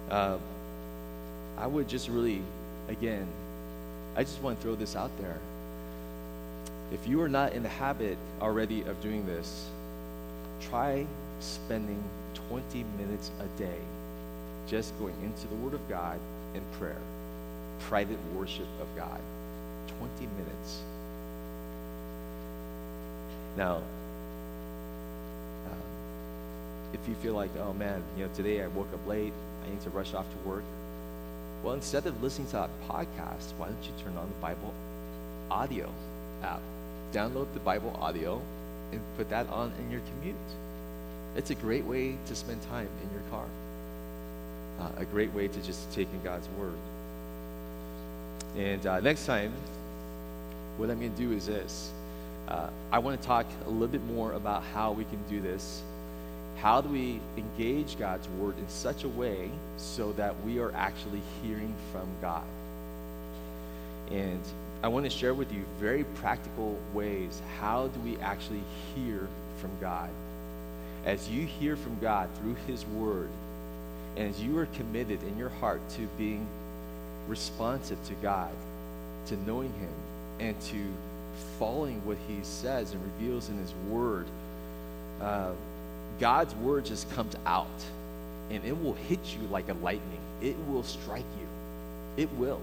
Uh, 0.10 0.38
I 1.58 1.68
would 1.68 1.88
just 1.88 2.10
really, 2.10 2.42
again, 2.90 3.28
I 4.16 4.24
just 4.24 4.42
want 4.42 4.58
to 4.58 4.64
throw 4.64 4.76
this 4.76 4.96
out 4.96 5.12
there. 5.20 5.38
If 6.92 7.08
you 7.08 7.22
are 7.22 7.30
not 7.30 7.54
in 7.54 7.64
the 7.64 7.70
habit 7.70 8.18
already 8.42 8.82
of 8.84 9.02
doing 9.02 9.26
this, 9.26 9.66
try 10.62 11.06
spending 11.40 12.04
20 12.50 12.86
minutes 12.98 13.32
a 13.40 13.60
day 13.60 13.80
just 14.68 14.98
going 15.00 15.16
into 15.24 15.48
the 15.48 15.56
Word 15.56 15.74
of 15.74 15.90
God 15.90 16.20
in 16.54 16.62
prayer, 16.78 16.98
private 17.80 18.20
worship 18.36 18.68
of 18.82 18.88
God. 18.96 19.20
20 20.00 20.28
minutes. 20.38 20.82
Now, 23.58 23.76
um, 25.68 25.78
if 26.94 27.08
you 27.08 27.16
feel 27.16 27.34
like, 27.34 27.52
oh 27.58 27.74
man, 27.74 28.04
you 28.18 28.26
know, 28.26 28.32
today 28.34 28.62
I 28.62 28.68
woke 28.68 28.92
up 28.94 29.08
late, 29.08 29.34
I 29.66 29.70
need 29.70 29.82
to 29.82 29.90
rush 29.92 30.14
off 30.14 30.26
to 30.30 30.50
work. 30.50 30.64
Well, 31.64 31.74
instead 31.74 32.06
of 32.06 32.22
listening 32.22 32.48
to 32.48 32.54
that 32.54 32.70
podcast, 32.88 33.54
why 33.58 33.68
don't 33.68 33.84
you 33.84 33.92
turn 34.04 34.18
on 34.18 34.28
the 34.28 34.42
Bible 34.42 34.74
audio 35.50 35.90
app? 36.44 36.62
Download 37.14 37.48
the 37.54 37.60
Bible 37.62 37.98
audio 38.02 38.42
and 38.92 39.02
put 39.18 39.30
that 39.30 39.48
on 39.50 39.72
in 39.80 39.92
your 39.92 40.02
commute. 40.02 40.36
It's 41.36 41.50
a 41.50 41.56
great 41.56 41.86
way 41.86 42.18
to 42.26 42.36
spend 42.36 42.62
time 42.64 42.90
in 43.04 43.12
your 43.12 43.24
car. 43.30 43.46
Uh, 44.80 45.02
a 45.02 45.06
great 45.06 45.34
way 45.34 45.48
to 45.48 45.62
just 45.62 45.92
take 45.92 46.08
in 46.12 46.22
God's 46.22 46.48
Word. 46.60 46.78
And 48.58 48.86
uh, 48.86 49.00
next 49.02 49.26
time, 49.26 49.54
what 50.78 50.90
I'm 50.90 51.00
going 51.00 51.14
to 51.14 51.22
do 51.22 51.32
is 51.32 51.48
this. 51.48 51.92
Uh, 52.48 52.70
I 52.92 53.00
want 53.00 53.20
to 53.20 53.28
talk 53.28 53.46
a 53.66 53.70
little 53.70 53.88
bit 53.88 54.04
more 54.06 54.34
about 54.34 54.64
how 54.64 54.92
we 54.92 55.04
can 55.06 55.20
do 55.30 55.42
this. 55.42 55.82
How 56.58 56.80
do 56.80 56.90
we 56.90 57.20
engage 57.38 57.98
God's 58.00 58.28
word 58.30 58.58
in 58.58 58.68
such 58.70 59.04
a 59.04 59.10
way 59.10 59.50
so 59.78 60.14
that 60.14 60.40
we 60.46 60.60
are 60.60 60.72
actually 60.74 61.22
hearing 61.42 61.74
from 61.92 62.08
God? 62.22 62.46
And 64.12 64.40
I 64.86 64.88
want 64.88 65.04
to 65.06 65.10
share 65.10 65.34
with 65.34 65.52
you 65.52 65.64
very 65.80 66.04
practical 66.04 66.78
ways. 66.94 67.42
How 67.60 67.88
do 67.88 68.00
we 68.02 68.20
actually 68.20 68.62
hear 68.94 69.28
from 69.58 69.72
God? 69.82 70.12
As 71.06 71.28
you 71.28 71.44
hear 71.44 71.76
from 71.76 71.98
God 72.00 72.30
through 72.38 72.56
His 72.68 72.86
Word, 72.86 73.30
and 74.16 74.30
as 74.30 74.40
you 74.44 74.56
are 74.60 74.68
committed 74.68 75.24
in 75.24 75.40
your 75.40 75.50
heart 75.50 75.82
to 75.96 76.08
being 76.20 76.46
responsive 77.28 77.98
to 78.06 78.14
God, 78.22 78.52
to 79.26 79.38
knowing 79.38 79.74
Him, 79.74 79.94
and 80.40 80.62
to 80.62 80.78
following 81.58 82.00
what 82.06 82.18
he 82.28 82.38
says 82.44 82.94
and 82.94 83.02
reveals 83.04 83.50
in 83.50 83.58
his 83.58 83.74
word, 83.90 84.28
uh, 85.20 85.50
God's 86.20 86.54
word 86.58 86.86
just 86.86 87.10
comes 87.16 87.36
out 87.48 87.66
and 88.52 88.64
it 88.64 88.80
will 88.80 88.94
hit 88.94 89.36
you 89.36 89.48
like 89.48 89.68
a 89.68 89.74
lightning. 89.82 90.20
It 90.44 90.56
will 90.68 90.84
strike 90.84 91.26
you. 91.40 92.24
It 92.24 92.32
will. 92.34 92.62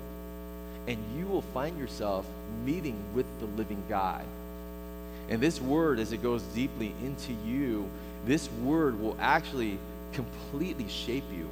And 0.87 0.99
you 1.17 1.27
will 1.27 1.43
find 1.43 1.79
yourself 1.79 2.27
meeting 2.65 2.97
with 3.15 3.27
the 3.41 3.47
living 3.47 3.83
God. 3.89 4.25
And 5.29 5.41
this 5.41 5.61
word, 5.61 5.99
as 5.99 6.13
it 6.13 6.23
goes 6.23 6.43
deeply 6.55 6.93
into 7.03 7.33
you, 7.47 7.89
this 8.27 8.51
word 8.63 9.01
will 9.01 9.17
actually 9.21 9.79
completely 10.13 10.89
shape 10.89 11.25
you 11.35 11.49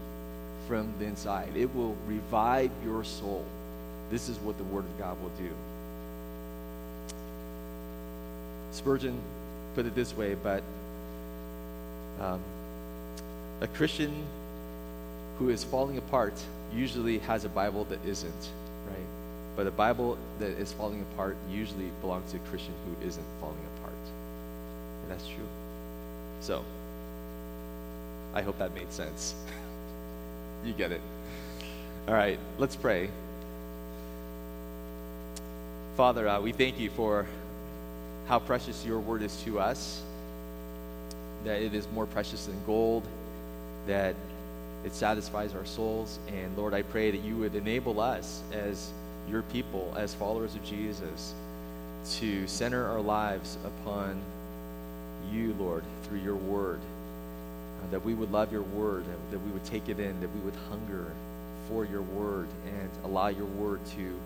from 0.68 0.92
the 0.98 1.06
inside. 1.06 1.56
It 1.56 1.74
will 1.74 1.96
revive 2.06 2.70
your 2.84 3.04
soul. 3.04 3.44
This 4.10 4.28
is 4.28 4.38
what 4.38 4.58
the 4.58 4.64
word 4.64 4.84
of 4.84 4.98
God 4.98 5.16
will 5.22 5.30
do. 5.30 5.50
Spurgeon 8.72 9.20
put 9.74 9.86
it 9.86 9.94
this 9.94 10.16
way, 10.16 10.34
but 10.34 10.62
um, 12.20 12.40
a 13.60 13.66
Christian 13.66 14.24
who 15.38 15.48
is 15.48 15.64
falling 15.64 15.96
apart 15.96 16.34
usually 16.72 17.18
has 17.20 17.44
a 17.44 17.48
Bible 17.48 17.84
that 17.84 18.04
isn't, 18.04 18.48
right? 18.86 19.06
But 19.60 19.66
a 19.66 19.72
Bible 19.72 20.16
that 20.38 20.52
is 20.52 20.72
falling 20.72 21.02
apart 21.12 21.36
usually 21.50 21.90
belongs 22.00 22.30
to 22.30 22.38
a 22.38 22.40
Christian 22.48 22.72
who 22.86 23.06
isn't 23.06 23.26
falling 23.42 23.58
apart. 23.76 23.92
And 25.02 25.10
that's 25.10 25.28
true. 25.28 25.46
So, 26.40 26.64
I 28.32 28.40
hope 28.40 28.56
that 28.56 28.74
made 28.74 28.90
sense. 28.90 29.34
you 30.64 30.72
get 30.72 30.92
it. 30.92 31.02
All 32.08 32.14
right, 32.14 32.38
let's 32.56 32.74
pray. 32.74 33.10
Father, 35.94 36.26
uh, 36.26 36.40
we 36.40 36.52
thank 36.52 36.80
you 36.80 36.88
for 36.88 37.26
how 38.28 38.38
precious 38.38 38.82
your 38.86 38.98
word 38.98 39.20
is 39.20 39.42
to 39.42 39.60
us, 39.60 40.00
that 41.44 41.60
it 41.60 41.74
is 41.74 41.86
more 41.92 42.06
precious 42.06 42.46
than 42.46 42.56
gold, 42.64 43.02
that 43.86 44.14
it 44.86 44.94
satisfies 44.94 45.54
our 45.54 45.66
souls. 45.66 46.18
And 46.28 46.56
Lord, 46.56 46.72
I 46.72 46.80
pray 46.80 47.10
that 47.10 47.20
you 47.20 47.36
would 47.36 47.54
enable 47.54 48.00
us 48.00 48.40
as 48.54 48.90
your 49.30 49.42
people, 49.42 49.94
as 49.96 50.14
followers 50.14 50.54
of 50.54 50.64
Jesus, 50.64 51.34
to 52.12 52.46
center 52.46 52.86
our 52.86 53.00
lives 53.00 53.58
upon 53.64 54.20
you, 55.32 55.54
Lord, 55.58 55.84
through 56.04 56.20
your 56.20 56.36
word. 56.36 56.80
Uh, 57.82 57.90
that 57.92 58.04
we 58.04 58.14
would 58.14 58.30
love 58.30 58.52
your 58.52 58.62
word, 58.62 59.04
that 59.30 59.38
we 59.38 59.50
would 59.52 59.64
take 59.64 59.88
it 59.88 59.98
in, 59.98 60.20
that 60.20 60.34
we 60.34 60.40
would 60.40 60.54
hunger 60.68 61.06
for 61.68 61.84
your 61.84 62.02
word 62.02 62.48
and 62.66 62.90
allow 63.04 63.28
your 63.28 63.46
word 63.46 63.80
to, 63.86 64.18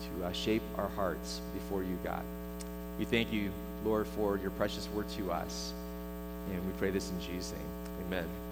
to 0.00 0.24
uh, 0.24 0.32
shape 0.32 0.62
our 0.78 0.88
hearts 0.88 1.40
before 1.52 1.82
you, 1.82 1.98
God. 2.04 2.22
We 2.98 3.04
thank 3.04 3.32
you, 3.32 3.50
Lord, 3.84 4.06
for 4.06 4.36
your 4.36 4.50
precious 4.52 4.88
word 4.94 5.08
to 5.10 5.32
us. 5.32 5.72
And 6.50 6.64
we 6.66 6.72
pray 6.78 6.90
this 6.90 7.10
in 7.10 7.20
Jesus' 7.20 7.52
name. 7.52 8.06
Amen. 8.06 8.49